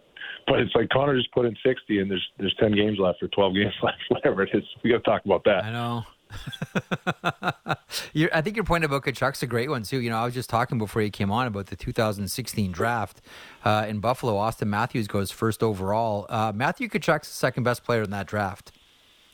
[0.47, 3.29] but it's like Connor just put in 60, and there's there's 10 games left or
[3.29, 4.65] 12 games left, whatever it is.
[4.83, 5.65] We got to talk about that.
[5.65, 6.05] I know.
[8.33, 10.01] I think your point about Tkachuk's a great one too.
[10.01, 13.21] You know, I was just talking before you came on about the 2016 draft
[13.65, 14.35] uh, in Buffalo.
[14.35, 16.27] Auston Matthews goes first overall.
[16.29, 18.73] Uh, Matthew Tkachuk's the second best player in that draft.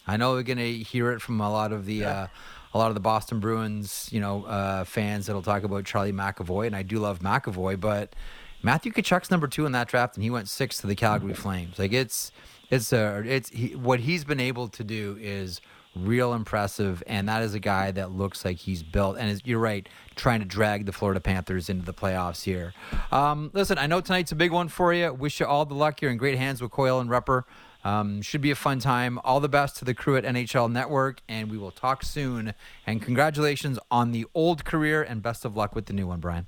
[0.06, 2.10] I know we're gonna hear it from a lot of the yeah.
[2.10, 2.26] uh,
[2.72, 6.66] a lot of the Boston Bruins, you know, uh, fans that'll talk about Charlie McAvoy,
[6.66, 8.14] and I do love McAvoy, but
[8.62, 11.78] Matthew Tkachuk's number two in that draft, and he went sixth to the Calgary Flames.
[11.78, 12.30] Like it's
[12.70, 15.60] it's a it's he, what he's been able to do is
[15.96, 17.02] real impressive.
[17.06, 19.16] And that is a guy that looks like he's built.
[19.18, 22.72] And is, you're right, trying to drag the Florida Panthers into the playoffs here.
[23.10, 25.12] Um, listen, I know tonight's a big one for you.
[25.12, 26.02] Wish you all the luck.
[26.02, 27.44] You're in great hands with Coyle and Rupper.
[27.82, 29.18] Um, should be a fun time.
[29.24, 32.54] All the best to the crew at NHL Network, and we will talk soon.
[32.86, 36.46] And congratulations on the old career, and best of luck with the new one, Brian.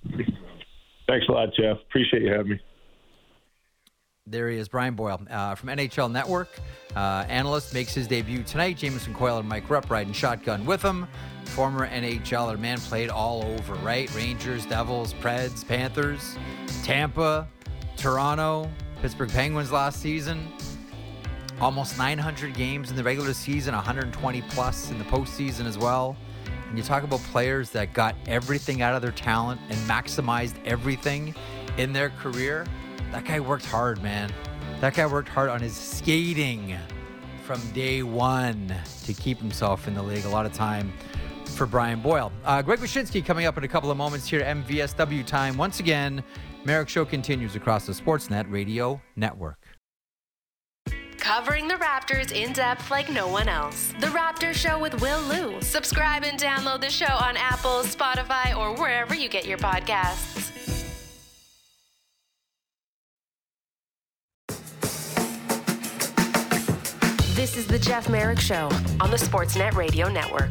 [1.09, 1.79] Thanks a lot, Jeff.
[1.89, 2.61] Appreciate you having me.
[4.27, 6.49] There he is, Brian Boyle uh, from NHL Network.
[6.95, 8.77] Uh, analyst makes his debut tonight.
[8.77, 11.09] Jamison Coyle and Mike Rupp riding shotgun with him.
[11.47, 14.13] Former NHLer, man, played all over, right?
[14.15, 16.37] Rangers, Devils, Preds, Panthers,
[16.85, 17.49] Tampa,
[17.97, 18.71] Toronto,
[19.01, 20.53] Pittsburgh Penguins last season.
[21.61, 26.17] Almost 900 games in the regular season, 120 plus in the postseason as well.
[26.69, 31.35] And you talk about players that got everything out of their talent and maximized everything
[31.77, 32.67] in their career.
[33.13, 34.33] That guy worked hard, man.
[34.81, 36.77] That guy worked hard on his skating
[37.45, 40.25] from day one to keep himself in the league.
[40.25, 40.93] A lot of time
[41.45, 42.33] for Brian Boyle.
[42.45, 45.59] Uh, Greg Wyshynski coming up in a couple of moments here at MVSW time.
[45.59, 46.25] Once again,
[46.65, 49.59] Marek Show continues across the Sportsnet Radio Network.
[51.19, 53.93] Covering the Raptors in depth like no one else.
[54.01, 55.61] The Raptor Show with Will Lou.
[55.61, 60.82] Subscribe and download the show on Apple, Spotify, or wherever you get your podcasts.
[67.35, 68.69] This is the Jeff Marek Show
[69.01, 70.51] on the Sportsnet Radio Network.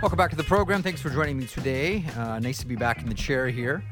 [0.00, 0.82] Welcome back to the program.
[0.82, 2.02] Thanks for joining me today.
[2.16, 3.84] Uh, nice to be back in the chair here.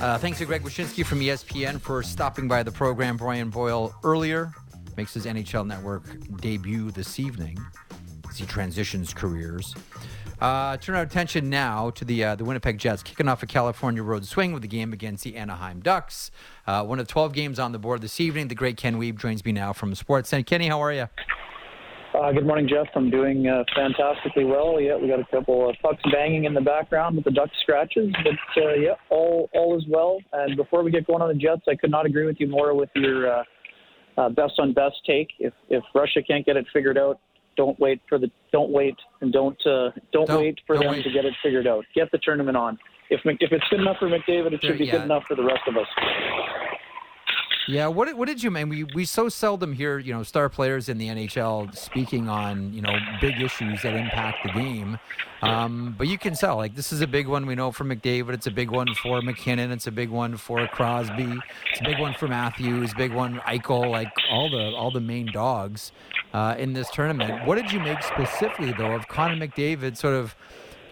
[0.00, 3.16] Uh, thanks to Greg Wyshynski from ESPN for stopping by the program.
[3.16, 4.52] Brian Boyle earlier
[4.96, 6.02] makes his NHL Network
[6.40, 7.56] debut this evening
[8.28, 9.72] as he transitions careers.
[10.40, 14.02] Uh, turn our attention now to the uh, the Winnipeg Jets kicking off a California
[14.02, 16.32] road swing with the game against the Anaheim Ducks.
[16.66, 18.48] Uh, one of 12 games on the board this evening.
[18.48, 20.46] The great Ken Wiebe joins me now from Sportsnet.
[20.46, 21.08] Kenny, how are you?
[22.14, 22.86] Uh, good morning, Jeff.
[22.94, 24.80] I'm doing uh, fantastically well.
[24.80, 28.14] Yeah, we got a couple of pucks banging in the background with the duck scratches,
[28.22, 30.18] but uh, yeah, all all is well.
[30.32, 32.72] And before we get going on the Jets, I could not agree with you more
[32.72, 33.44] with your uh,
[34.16, 35.30] uh, best on best take.
[35.40, 37.18] If if Russia can't get it figured out,
[37.56, 41.02] don't wait for the don't wait and don't uh, don't, don't wait for them wait.
[41.02, 41.84] to get it figured out.
[41.96, 42.78] Get the tournament on.
[43.10, 44.92] If if it's good enough for McDavid, it should be yeah.
[44.92, 45.86] good enough for the rest of us.
[47.66, 48.68] Yeah, what what did you mean?
[48.68, 52.82] We we so seldom hear you know star players in the NHL speaking on you
[52.82, 54.98] know big issues that impact the game,
[55.40, 57.46] um, but you can tell like this is a big one.
[57.46, 60.66] We know for McDavid, it's a big one for MacKinnon, it's a big one for
[60.66, 61.38] Crosby,
[61.70, 65.32] it's a big one for Matthews, big one Eichel, like all the all the main
[65.32, 65.90] dogs
[66.34, 67.46] uh, in this tournament.
[67.46, 70.36] What did you make specifically though of Connor McDavid sort of?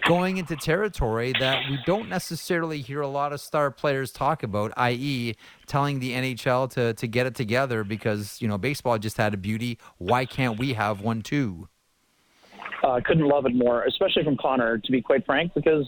[0.07, 4.73] Going into territory that we don't necessarily hear a lot of star players talk about,
[4.77, 5.35] i.e.,
[5.67, 9.37] telling the NHL to, to get it together because, you know, baseball just had a
[9.37, 9.79] beauty.
[9.99, 11.69] Why can't we have one too?
[12.83, 15.87] I uh, couldn't love it more, especially from Connor, to be quite frank, because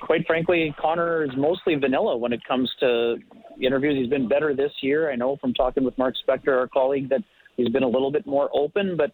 [0.00, 3.16] quite frankly, Connor is mostly vanilla when it comes to
[3.60, 3.96] interviews.
[3.98, 5.10] He's been better this year.
[5.10, 7.22] I know from talking with Mark Spector, our colleague, that
[7.56, 9.12] he's been a little bit more open, but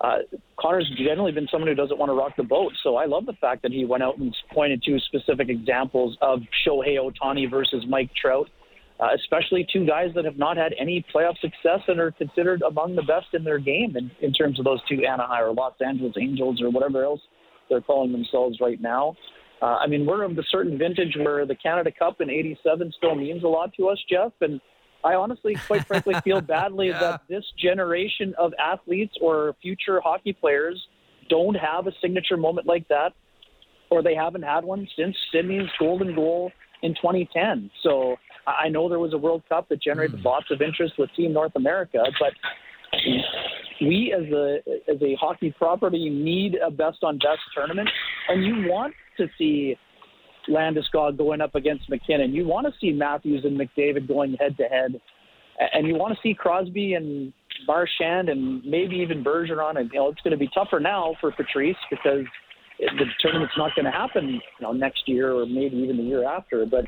[0.00, 0.18] uh,
[0.58, 2.72] Connor's generally been someone who doesn't want to rock the boat.
[2.82, 6.40] So I love the fact that he went out and pointed to specific examples of
[6.66, 8.48] Shohei Ohtani versus Mike Trout,
[8.98, 12.96] uh, especially two guys that have not had any playoff success and are considered among
[12.96, 16.14] the best in their game in, in terms of those two Anaheim or Los Angeles
[16.18, 17.20] Angels or whatever else
[17.68, 19.14] they're calling themselves right now.
[19.62, 23.14] Uh, I mean, we're of the certain vintage where the Canada Cup in '87 still
[23.14, 24.60] means a lot to us, Jeff, and
[25.04, 27.00] I honestly, quite frankly, feel badly yeah.
[27.00, 30.80] that this generation of athletes or future hockey players
[31.28, 33.12] don't have a signature moment like that,
[33.90, 37.70] or they haven't had one since Sidney's golden goal in 2010.
[37.82, 40.24] So I know there was a World Cup that generated mm.
[40.24, 42.32] lots of interest with Team North America, but
[43.80, 44.58] we as a
[44.90, 47.88] as a hockey property need a best on best tournament,
[48.28, 49.76] and you want to see
[50.50, 52.32] Landeskog going up against MacKinnon.
[52.32, 55.00] You want to see Matthews and McDavid going head to head,
[55.72, 57.32] and you want to see Crosby and
[57.66, 59.78] Marchand and maybe even Bergeron.
[59.78, 62.24] And you know it's going to be tougher now for Patrice because
[62.78, 66.24] the tournament's not going to happen you know next year or maybe even the year
[66.24, 66.66] after.
[66.66, 66.86] But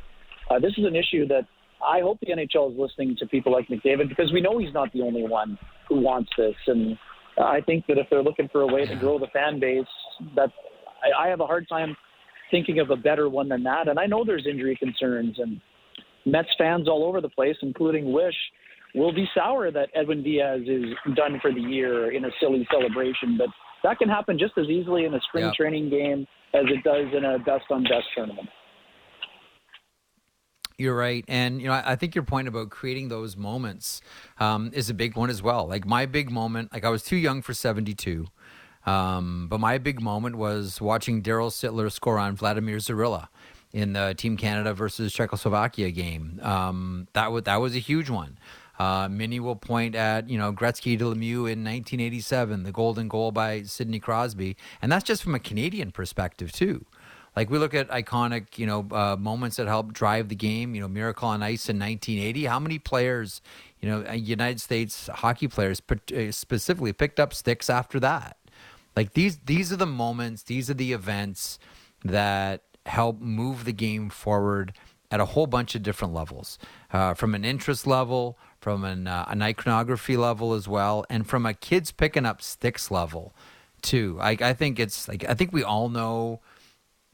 [0.50, 1.46] uh, this is an issue that
[1.86, 4.92] I hope the NHL is listening to people like McDavid because we know he's not
[4.92, 5.58] the only one
[5.88, 6.54] who wants this.
[6.66, 6.96] And
[7.38, 9.86] I think that if they're looking for a way to grow the fan base,
[10.36, 10.50] that
[11.02, 11.96] I, I have a hard time
[12.52, 13.88] thinking of a better one than that.
[13.88, 15.60] And I know there's injury concerns, and
[16.24, 18.36] Mets fans all over the place, including Wish,
[18.94, 20.84] will be sour that Edwin Diaz is
[21.16, 23.36] done for the year in a silly celebration.
[23.36, 23.48] But
[23.82, 25.54] that can happen just as easily in a spring yep.
[25.54, 28.48] training game as it does in a best on best tournament.
[30.78, 34.00] You're right, and you know I, I think your point about creating those moments
[34.40, 35.68] um, is a big one as well.
[35.68, 38.26] Like my big moment, like I was too young for '72,
[38.86, 43.28] um, but my big moment was watching Darryl Sittler score on Vladimir Dzurilla
[43.72, 46.40] in the Team Canada versus Czechoslovakia game.
[46.42, 48.38] Um, that was that was a huge one.
[48.78, 53.30] Uh, many will point at you know Gretzky to Lemieux in 1987, the golden goal
[53.30, 56.84] by Sidney Crosby, and that's just from a Canadian perspective too.
[57.34, 60.74] Like we look at iconic, you know, uh, moments that helped drive the game.
[60.74, 62.44] You know, Miracle on Ice in 1980.
[62.44, 63.40] How many players,
[63.80, 68.36] you know, uh, United States hockey players uh, specifically picked up sticks after that?
[68.96, 70.42] Like these, these are the moments.
[70.42, 71.58] These are the events
[72.04, 74.72] that help move the game forward
[75.10, 76.58] at a whole bunch of different levels,
[76.92, 81.44] uh, from an interest level, from an, uh, an iconography level as well, and from
[81.44, 83.34] a kids picking up sticks level
[83.82, 84.16] too.
[84.20, 86.40] I, I think it's like I think we all know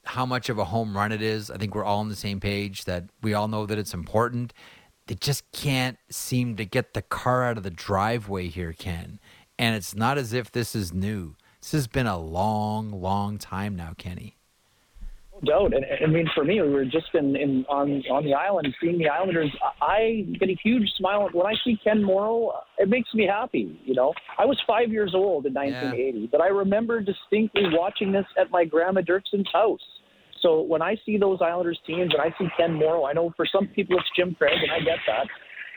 [0.04, 1.50] how much of a home run it is.
[1.50, 4.52] I think we're all on the same page that we all know that it's important.
[5.06, 9.18] They just can't seem to get the car out of the driveway here, Ken.
[9.58, 11.34] And it's not as if this is new.
[11.70, 14.38] This has been a long, long time now, Kenny.
[15.42, 15.74] No doubt.
[15.74, 18.96] And I mean, for me, we were just in, in on on the island seeing
[18.96, 19.54] the Islanders.
[19.82, 22.54] I get a huge smile when I see Ken Morrow.
[22.78, 23.78] It makes me happy.
[23.84, 26.26] You know, I was five years old in 1980, yeah.
[26.32, 29.84] but I remember distinctly watching this at my grandma Dirkson's house.
[30.40, 33.44] So when I see those Islanders teams and I see Ken Morrow, I know for
[33.44, 35.26] some people it's Jim Craig, and I get that.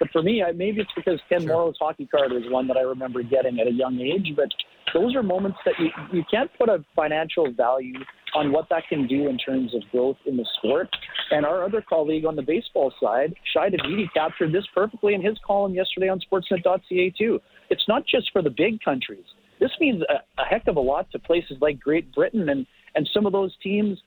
[0.02, 1.50] But for me, I, maybe it's because Ken sure.
[1.50, 4.34] Morrow's hockey card is one that I remember getting at a young age.
[4.36, 4.50] But
[4.96, 8.00] those are moments that you, you can't put a financial value
[8.34, 10.90] on what that can do in terms of growth in the sport.
[11.30, 15.38] And our other colleague on the baseball side, Shi Davidi, captured this perfectly in his
[15.46, 17.40] column yesterday on Sportsnet.ca too.
[17.70, 19.26] It's not just for the big countries.
[19.60, 23.08] This means a, a heck of a lot to places like Great Britain and, and
[23.14, 24.00] some of those teams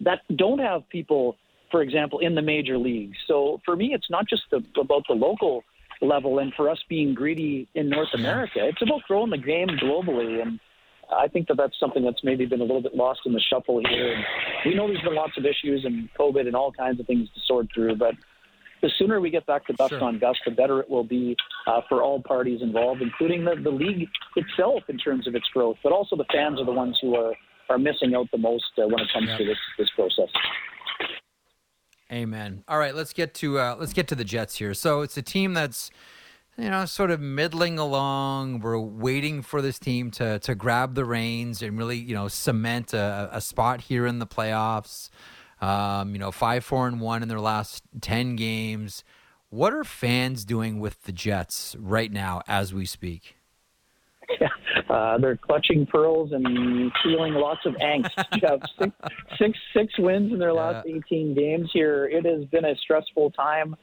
[0.00, 1.36] that don't have people,
[1.76, 3.18] for example, in the major leagues.
[3.28, 5.62] So for me, it's not just the, about the local
[6.00, 8.60] level and for us being greedy in North America.
[8.62, 10.40] It's about growing the game globally.
[10.40, 10.58] And
[11.14, 13.82] I think that that's something that's maybe been a little bit lost in the shuffle
[13.90, 14.14] here.
[14.14, 14.24] And
[14.64, 17.40] we know there's been lots of issues and COVID and all kinds of things to
[17.46, 18.14] sort through, but
[18.80, 20.02] the sooner we get back to Ducks sure.
[20.02, 23.70] on Gus, the better it will be uh, for all parties involved, including the, the
[23.70, 25.76] league itself in terms of its growth.
[25.82, 27.34] But also the fans are the ones who are
[27.68, 29.38] are missing out the most uh, when it comes yep.
[29.38, 30.28] to this this process.
[32.12, 32.62] Amen.
[32.68, 34.74] All right, let's get to uh, let's get to the Jets here.
[34.74, 35.90] So it's a team that's
[36.56, 38.60] you know sort of middling along.
[38.60, 42.94] We're waiting for this team to to grab the reins and really you know cement
[42.94, 45.10] a, a spot here in the playoffs.
[45.60, 49.02] Um, you know, five, four, and one in their last ten games.
[49.48, 53.36] What are fans doing with the Jets right now as we speak?
[54.88, 58.10] Uh, they're clutching pearls and feeling lots of angst.
[58.42, 58.92] have six,
[59.38, 62.06] six, six wins in their last 18 games here.
[62.06, 63.74] It has been a stressful time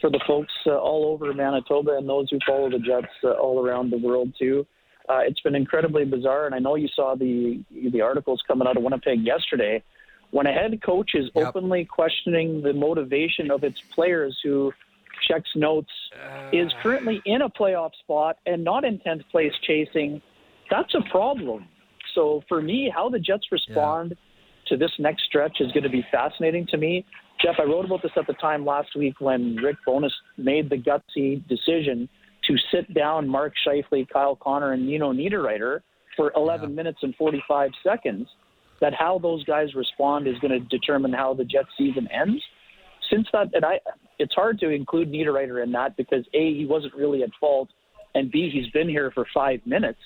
[0.00, 3.64] for the folks uh, all over Manitoba and those who follow the Jets uh, all
[3.64, 4.66] around the world too.
[5.08, 8.76] Uh, it's been incredibly bizarre, and I know you saw the the articles coming out
[8.76, 9.82] of Winnipeg yesterday.
[10.30, 11.48] When a head coach is yep.
[11.48, 14.72] openly questioning the motivation of its players who
[15.26, 20.22] checks notes, uh, is currently in a playoff spot and not in 10th place chasing,
[20.70, 21.66] that's a problem.
[22.14, 24.68] So for me, how the Jets respond yeah.
[24.68, 27.04] to this next stretch is going to be fascinating to me.
[27.42, 30.76] Jeff, I wrote about this at the time last week when Rick Bowness made the
[30.76, 32.08] gutsy decision
[32.46, 35.80] to sit down Mark Scheifele, Kyle Connor, and Nino Niederreiter
[36.16, 36.76] for 11 yeah.
[36.76, 38.28] minutes and 45 seconds.
[38.80, 42.42] That how those guys respond is going to determine how the Jets season ends.
[43.10, 43.78] Since that, and I,
[44.18, 47.68] it's hard to include Niederreiter in that because a he wasn't really at fault,
[48.14, 49.98] and b he's been here for five minutes.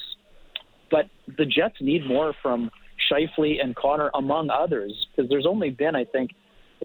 [0.94, 1.06] But
[1.38, 2.70] the Jets need more from
[3.10, 6.30] Scheifele and Connor, among others, because there's only been, I think,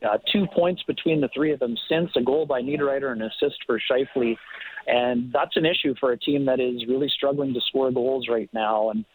[0.04, 3.30] uh, two points between the three of them since a goal by Niederreiter and an
[3.30, 4.36] assist for Scheifele.
[4.88, 8.50] And that's an issue for a team that is really struggling to score goals right
[8.52, 8.90] now.
[8.90, 9.06] And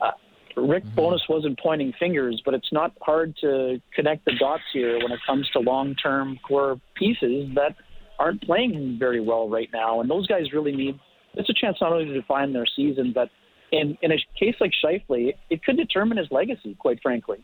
[0.00, 0.12] uh,
[0.56, 0.94] Rick mm-hmm.
[0.94, 5.18] Bowness wasn't pointing fingers, but it's not hard to connect the dots here when it
[5.26, 7.74] comes to long term core pieces that
[8.20, 10.00] aren't playing very well right now.
[10.00, 11.00] And those guys really need
[11.34, 13.30] it's a chance not only to define their season, but
[13.72, 17.42] in, in a case like Scheifele, it could determine his legacy, quite frankly.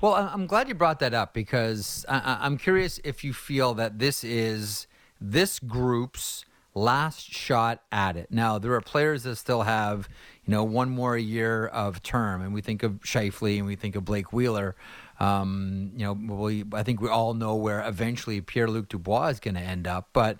[0.00, 4.24] Well, I'm glad you brought that up because I'm curious if you feel that this
[4.24, 4.86] is
[5.20, 6.44] this group's
[6.74, 8.30] last shot at it.
[8.30, 10.08] Now, there are players that still have,
[10.44, 13.96] you know, one more year of term, and we think of Scheifele and we think
[13.96, 14.76] of Blake Wheeler.
[15.18, 19.40] Um, you know, we, I think we all know where eventually Pierre Luc Dubois is
[19.40, 20.10] going to end up.
[20.12, 20.38] But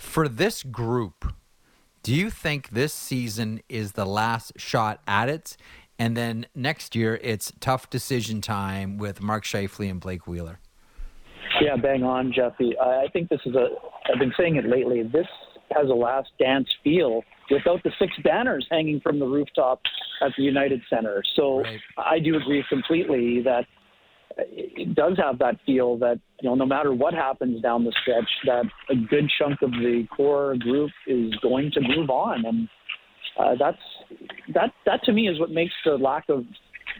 [0.00, 1.32] for this group,
[2.08, 5.58] do you think this season is the last shot at it?
[5.98, 10.58] And then next year, it's tough decision time with Mark Scheifele and Blake Wheeler.
[11.60, 12.72] Yeah, bang on, Jeffy.
[12.78, 13.66] I think this is a.
[14.10, 15.02] I've been saying it lately.
[15.02, 15.26] This
[15.76, 19.82] has a last dance feel without the six banners hanging from the rooftop
[20.22, 21.22] at the United Center.
[21.36, 21.78] So right.
[21.98, 23.66] I do agree completely that
[24.38, 28.28] it does have that feel that you know no matter what happens down the stretch,
[28.46, 32.68] that a good chunk of the core group is going to move on, and
[33.38, 33.78] uh, that's
[34.54, 36.44] that that to me is what makes the lack of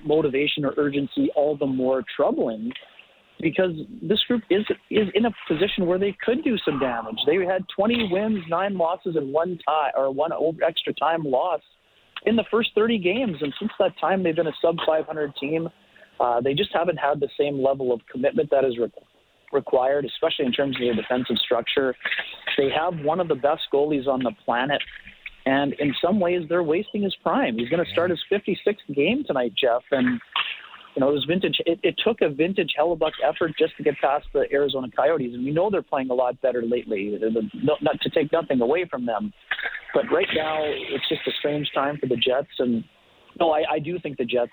[0.04, 2.72] motivation or urgency all the more troubling
[3.40, 3.72] because
[4.02, 7.18] this group is is in a position where they could do some damage.
[7.26, 10.32] They had 20 wins, nine losses, and one tie or one
[10.66, 11.60] extra time loss
[12.26, 15.68] in the first 30 games, and since that time they've been a sub 500 team.
[16.20, 18.90] Uh, they just haven't had the same level of commitment that is re-
[19.52, 21.94] required, especially in terms of their defensive structure.
[22.56, 24.82] They have one of the best goalies on the planet.
[25.46, 27.56] And in some ways, they're wasting his prime.
[27.56, 29.82] He's going to start his 56th game tonight, Jeff.
[29.90, 30.20] And
[30.94, 31.56] you know, it was vintage.
[31.64, 35.44] It, it took a vintage Hellebuyck effort just to get past the Arizona Coyotes, and
[35.44, 37.16] we know they're playing a lot better lately.
[37.16, 39.32] The, not to take nothing away from them,
[39.94, 42.48] but right now it's just a strange time for the Jets.
[42.58, 42.82] And
[43.38, 44.50] no, I, I do think the Jets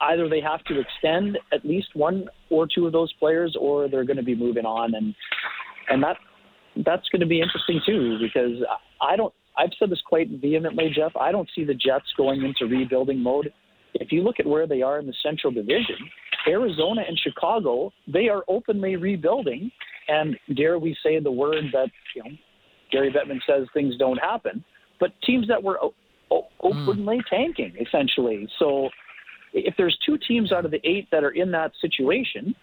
[0.00, 4.04] either they have to extend at least one or two of those players, or they're
[4.04, 5.14] going to be moving on, and
[5.88, 6.16] and that
[6.84, 8.62] that's going to be interesting too because
[9.00, 9.32] I don't.
[9.58, 11.12] I've said this quite vehemently, Jeff.
[11.20, 13.52] I don't see the Jets going into rebuilding mode
[13.94, 15.96] if you look at where they are in the Central Division,
[16.46, 19.70] Arizona and Chicago, they are openly rebuilding.
[20.08, 22.30] And dare we say the word that you know,
[22.90, 24.64] Gary Bettman says things don't happen,
[24.98, 25.94] but teams that were o-
[26.30, 27.24] o- openly mm.
[27.30, 28.48] tanking essentially.
[28.58, 28.88] So
[29.52, 32.54] if there's two teams out of the eight that are in that situation,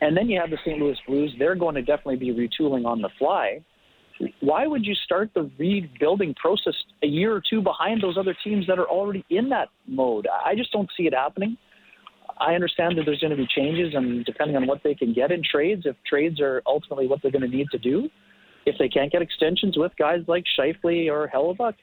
[0.00, 0.78] and then you have the St.
[0.78, 3.60] Louis Blues, they're going to definitely be retooling on the fly
[4.40, 8.66] why would you start the rebuilding process a year or two behind those other teams
[8.66, 10.28] that are already in that mode?
[10.28, 11.56] I just don't see it happening.
[12.38, 15.30] I understand that there's going to be changes, and depending on what they can get
[15.30, 18.08] in trades, if trades are ultimately what they're going to need to do,
[18.66, 21.74] if they can't get extensions with guys like Scheifele or Hellebuyck,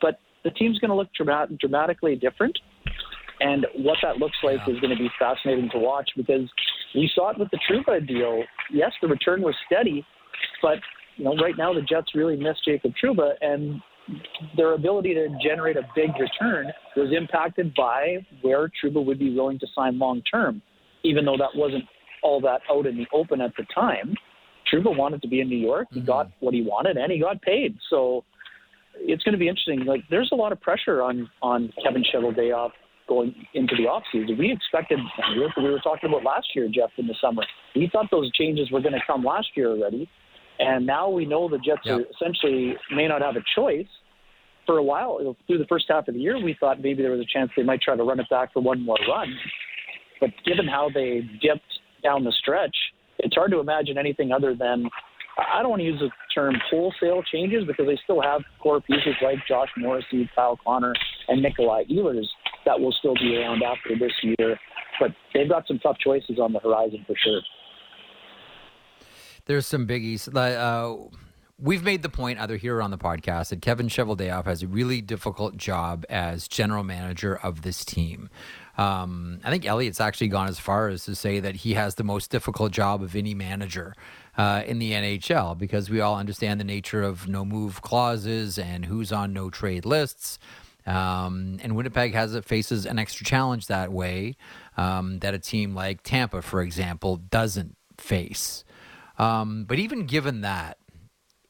[0.00, 2.56] but the team's going to look dramat- dramatically different.
[3.40, 4.74] And what that looks like yeah.
[4.74, 6.48] is going to be fascinating to watch because
[6.94, 8.42] we saw it with the Trouba deal.
[8.72, 10.04] Yes, the return was steady,
[10.62, 10.78] but
[11.16, 13.80] you know, right now the Jets really miss Jacob Trouba, and
[14.56, 19.58] their ability to generate a big return was impacted by where Trouba would be willing
[19.58, 20.62] to sign long term,
[21.02, 21.84] even though that wasn't
[22.22, 24.14] all that out in the open at the time.
[24.72, 25.88] Trouba wanted to be in New York.
[25.90, 26.06] He mm-hmm.
[26.06, 27.76] got what he wanted, and he got paid.
[27.90, 28.24] So
[28.96, 29.84] it's going to be interesting.
[29.84, 32.70] Like, there's a lot of pressure on on Kevin Cheveldayoff
[33.08, 34.38] going into the offseason.
[34.38, 34.98] We expected,
[35.34, 37.42] we were talking about last year, Jeff, in the summer.
[37.74, 40.08] We thought those changes were going to come last year already.
[40.58, 42.00] And now we know the Jets yep.
[42.00, 43.86] are essentially may not have a choice.
[44.66, 47.20] For a while, through the first half of the year, we thought maybe there was
[47.20, 49.34] a chance they might try to run it back for one more run.
[50.20, 51.62] But given how they dipped
[52.02, 52.76] down the stretch,
[53.18, 54.90] it's hard to imagine anything other than
[55.38, 59.14] I don't want to use the term wholesale changes because they still have core pieces
[59.22, 60.94] like Josh Morrissey, Kyle Connor,
[61.28, 62.26] and Nikolai Ehlers
[62.68, 64.58] that will still be around after this year.
[65.00, 67.40] But they've got some tough choices on the horizon for sure.
[69.46, 70.28] There's some biggies.
[70.36, 71.08] Uh,
[71.58, 74.66] we've made the point either here or on the podcast that Kevin Cheveldayoff has a
[74.66, 78.28] really difficult job as general manager of this team.
[78.76, 82.04] Um, I think Elliott's actually gone as far as to say that he has the
[82.04, 83.94] most difficult job of any manager
[84.36, 88.84] uh, in the NHL because we all understand the nature of no move clauses and
[88.84, 90.38] who's on no trade lists.
[90.88, 94.36] Um, and Winnipeg has it faces an extra challenge that way
[94.78, 98.64] um, that a team like Tampa, for example, doesn't face.
[99.18, 100.78] Um, but even given that,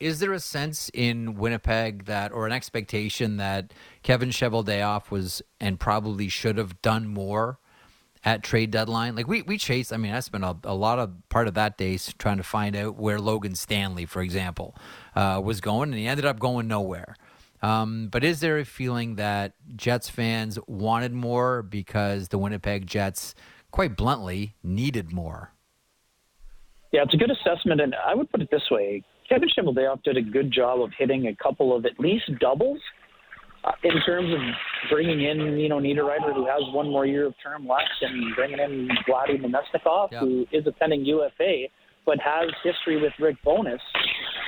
[0.01, 3.73] is there a sense in Winnipeg that, or an expectation that
[4.03, 7.61] Kevin Cheveldayoff was and probably should have done more
[8.25, 9.15] at trade deadline?
[9.15, 9.93] Like we we chased.
[9.93, 12.75] I mean, I spent a, a lot of part of that day trying to find
[12.75, 14.75] out where Logan Stanley, for example,
[15.15, 17.17] uh, was going, and he ended up going nowhere.
[17.63, 23.35] Um, but is there a feeling that Jets fans wanted more because the Winnipeg Jets,
[23.71, 25.53] quite bluntly, needed more?
[26.93, 30.17] Yeah, it's a good assessment, and I would put it this way: Kevin Cheveldayoff did
[30.17, 32.79] a good job of hitting a couple of at least doubles
[33.65, 34.41] uh, in terms of
[34.91, 38.59] bringing in, you know, Niederreiter, who has one more year of term left, and bringing
[38.59, 40.21] in Vladdy Namestnikov, yep.
[40.21, 41.65] who is a pending UFA,
[42.09, 43.83] but has history with Rick Bowness.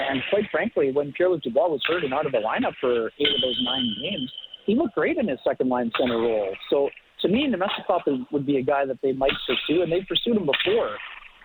[0.08, 3.28] And quite frankly, when Pierre-Luc Dubois was hurt and out of the lineup for eight
[3.28, 4.32] of those nine games,
[4.64, 6.56] he looked great in his second line center role.
[6.70, 6.88] So
[7.20, 10.46] to me, Namestnikov would be a guy that they might pursue, and they've pursued him
[10.46, 10.96] before.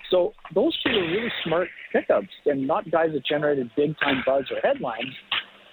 [0.09, 4.45] So those two are really smart pickups and not guys that generated big time buzz
[4.51, 5.13] or headlines.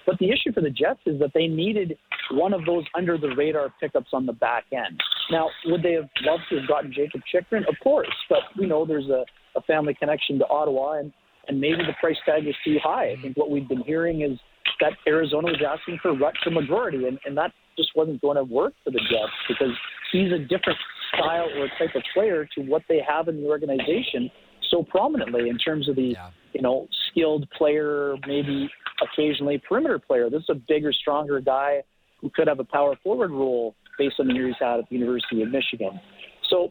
[0.07, 1.97] But the issue for the Jets is that they needed
[2.33, 5.01] one of those under the radar pickups on the back end.
[5.31, 7.65] Now, would they have loved to have gotten Jakob Chychrun?
[7.69, 9.25] Of course, but we know there's a
[9.57, 11.13] a family connection to Ottawa, and
[11.49, 13.11] and maybe the price tag is too high.
[13.11, 14.39] I think what we've been hearing is
[14.81, 18.75] that Arizona was asking for Rutger McGroarty, and, and that just wasn't going to work
[18.85, 19.75] for the Jets because
[20.13, 20.79] he's a different
[21.13, 24.31] style or type of player to what they have in the organization
[24.73, 26.31] so prominently in terms of the yeah.
[26.53, 28.69] you know skilled player, maybe
[29.03, 30.31] occasionally perimeter player.
[30.31, 31.83] This is a bigger, stronger guy
[32.21, 34.97] who could have a power forward role based on the year he's had at the
[34.97, 36.01] University of Michigan.
[36.49, 36.71] So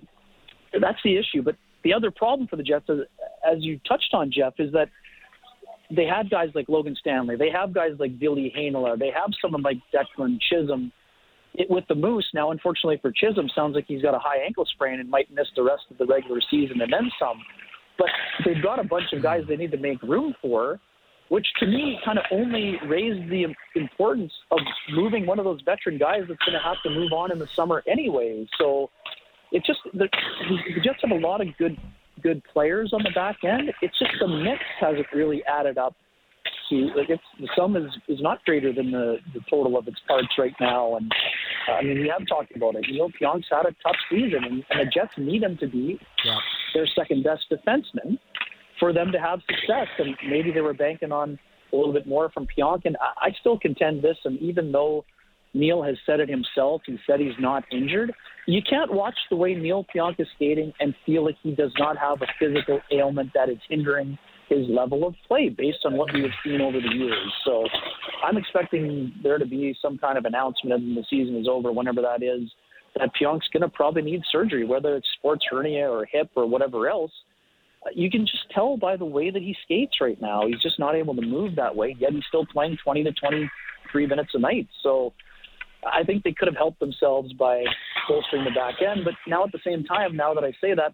[0.80, 1.44] that's the issue.
[1.44, 4.90] But the other problem for the Jets, as you touched on, Jeff, is that
[5.96, 7.36] they had guys like Logan Stanley.
[7.36, 8.98] They have guys like Ville Heinola.
[8.98, 10.92] They have someone like Declan Chisholm.
[11.54, 14.66] It, with the Moose now, unfortunately for Chisholm, sounds like he's got a high ankle
[14.66, 17.42] sprain and might miss the rest of the regular season and then some.
[17.98, 18.08] But
[18.46, 20.80] they've got a bunch of guys they need to make room for,
[21.28, 24.60] which to me kind of only raised the importance of
[24.92, 27.48] moving one of those veteran guys that's going to have to move on in the
[27.54, 28.48] summer anyway.
[28.58, 28.90] So
[29.52, 30.08] it just the,
[30.76, 31.78] the Jets have a lot of good
[32.22, 33.72] good players on the back end.
[33.82, 35.96] It's just the mix hasn't really added up
[36.70, 40.00] to like it's the sum is is not greater than the the total of its
[40.08, 40.96] parts right now.
[40.96, 41.12] And
[41.68, 42.88] uh, I mean, we have talked about it.
[42.88, 46.00] You know, Pionk's had a tough season, and, and the Jets need him to be
[46.24, 46.38] yeah.
[46.74, 48.18] their second best defenseman
[48.80, 49.88] for them to have success.
[50.00, 51.38] And maybe they were banking on
[51.72, 52.82] a little bit more from Pionk.
[52.86, 54.18] And I, I still contend this.
[54.26, 55.06] And even though
[55.54, 58.14] Neil has said it himself, he said he's not injured.
[58.48, 61.98] You can't watch the way Neil Pionk is skating and feel like he does not
[61.98, 64.18] have a physical ailment that is hindering
[64.50, 67.32] his level of play based on what we have seen over the years.
[67.46, 67.66] So
[68.24, 72.02] I'm expecting there to be some kind of announcement when the season is over, whenever
[72.02, 72.50] that is,
[72.98, 76.90] that Pionk's going to probably need surgery, whether it's sports hernia or hip or whatever
[76.90, 77.12] else.
[77.94, 80.46] You can just tell by the way that he skates right now.
[80.46, 84.06] He's just not able to move that way, yet he's still playing 20 to 23
[84.06, 84.68] minutes a night.
[84.84, 85.14] So
[85.86, 87.64] I think they could have helped themselves by
[88.08, 89.02] bolstering the back end.
[89.04, 90.94] But now at the same time, now that I say that,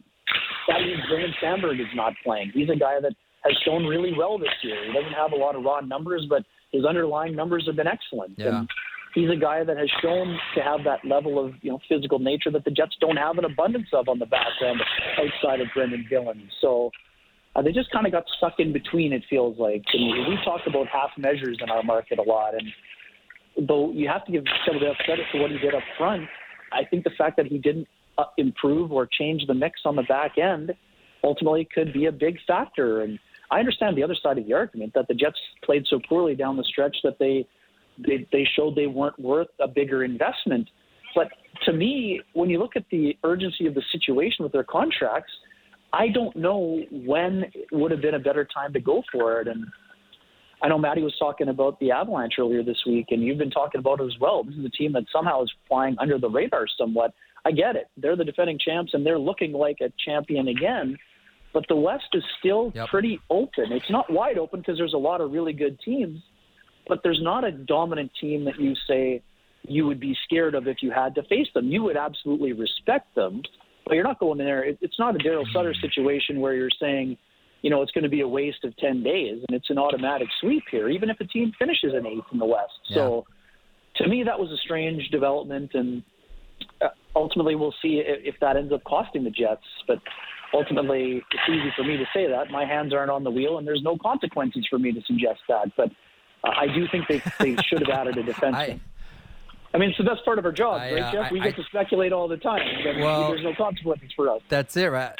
[0.68, 2.52] that means Brendan Sandberg is not playing.
[2.54, 3.14] He's a guy that
[3.44, 4.86] has shown really well this year.
[4.86, 8.34] He doesn't have a lot of raw numbers, but his underlying numbers have been excellent.
[8.38, 8.60] Yeah.
[8.60, 8.70] And
[9.16, 12.52] he's a guy that has shown to have that level of you know physical nature
[12.52, 14.80] that the Jets don't have an abundance of on the back end
[15.18, 16.50] outside of Brendan Dillon.
[16.62, 16.92] So
[17.56, 19.14] uh, they just kind of got stuck in between.
[19.14, 22.68] It feels like and we talk about half measures in our market a lot, and
[23.68, 26.28] though you have to give Cheveldayoff credit for what he did up front,
[26.72, 27.88] I think the fact that he didn't
[28.18, 30.74] uh, improve or change the mix on the back end
[31.24, 33.02] ultimately could be a big factor.
[33.02, 33.20] And
[33.52, 36.58] I understand the other side of the argument that the Jets played so poorly down
[36.58, 37.48] the stretch that they
[38.00, 40.70] they, they showed they weren't worth a bigger investment.
[41.16, 41.30] But
[41.66, 45.32] to me, when you look at the urgency of the situation with their contracts,
[45.94, 49.48] I don't know when would have been a better time to go for it.
[49.48, 49.66] And
[50.62, 53.80] I know Maddie was talking about the Avalanche earlier this week, and you've been talking
[53.80, 54.44] about it as well.
[54.44, 57.14] This is a team that somehow is flying under the radar somewhat.
[57.46, 57.88] I get it.
[57.96, 60.98] They're the defending champs, and they're looking like a champion again.
[61.54, 62.88] But the West is still yep.
[62.90, 63.72] pretty open.
[63.72, 66.22] It's not wide open because there's a lot of really good teams,
[66.88, 69.22] but there's not a dominant team that you say
[69.64, 71.68] you would be scared of if you had to face them.
[71.68, 73.42] You would absolutely respect them,
[73.86, 74.64] but you're not going in there.
[74.64, 75.82] It's not a Darryl Sutter mm.
[75.82, 77.18] situation where you're saying,
[77.68, 80.30] you know, it's going to be a waste of 10 days and it's an automatic
[80.40, 82.80] sweep here, even if a team finishes an eighth in the West.
[82.88, 82.96] Yeah.
[82.96, 83.26] So
[83.98, 85.72] to me, that was a strange development.
[85.74, 86.02] And
[86.80, 89.66] uh, ultimately, we'll see if that ends up costing the Jets.
[89.86, 90.00] But
[90.54, 92.52] ultimately, it's easy for me to say that.
[92.52, 95.70] My hands aren't on the wheel, and there's no consequences for me to suggest that.
[95.76, 95.90] But
[96.46, 98.54] uh, I do think they, they should have added a defenseman.
[98.54, 98.80] I,
[99.74, 101.32] I mean, it's the best part of our job, I, right, uh, Jeff?
[101.34, 102.62] We I, get to speculate all the time.
[102.98, 104.42] Well, there's no consequences for us.
[104.48, 105.20] That's it, right?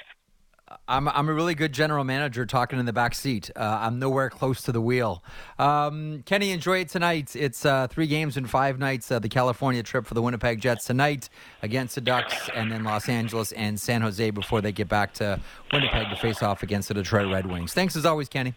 [0.88, 3.50] I'm I'm a really good general manager talking in the back seat.
[3.56, 5.24] Uh, I'm nowhere close to the wheel.
[5.60, 7.36] Um, Kenny, enjoy it tonight.
[7.36, 9.10] It's uh, three games in five nights.
[9.12, 11.30] Uh, the California trip for the Winnipeg Jets tonight
[11.62, 15.40] against the Ducks, and then Los Angeles and San Jose before they get back to
[15.72, 17.74] Winnipeg to face off against the Detroit Red Wings.
[17.74, 18.54] Thanks as always, Kenny.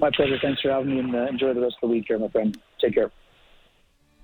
[0.00, 0.38] My pleasure.
[0.40, 2.56] Thanks for having me, and uh, enjoy the rest of the week here, my friend.
[2.80, 3.10] Take care.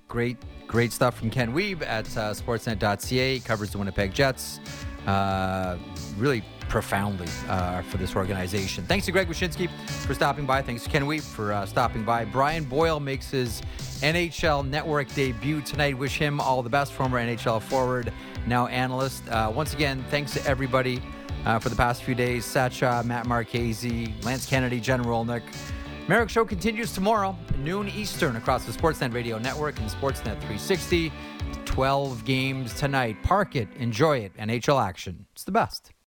[0.07, 0.37] Great,
[0.67, 3.39] great stuff from Ken Wiebe at uh, Sportsnet.ca.
[3.39, 4.59] Covers the Winnipeg Jets.
[5.05, 5.77] Uh,
[6.17, 8.83] really profoundly uh, for this organization.
[8.85, 9.69] Thanks to Greg Wyshynski
[10.05, 10.61] for stopping by.
[10.61, 12.25] Thanks to Ken Wiebe for uh, stopping by.
[12.25, 13.61] Brian Boyle makes his
[14.01, 15.97] NHL Network debut tonight.
[15.97, 18.11] Wish him all the best, former NHL forward,
[18.47, 19.27] now analyst.
[19.29, 21.01] Uh, once again, thanks to everybody
[21.45, 22.45] uh, for the past few days.
[22.45, 25.43] Satcha, Matt Marchese, Lance Kennedy, Jen Rolnick.
[26.07, 31.11] Marek Show continues tomorrow, noon Eastern, across the Sportsnet Radio Network and Sportsnet 360.
[31.65, 33.17] 12 games tonight.
[33.23, 34.31] Park it, enjoy it.
[34.37, 35.25] NHL action.
[35.33, 35.94] It's the best.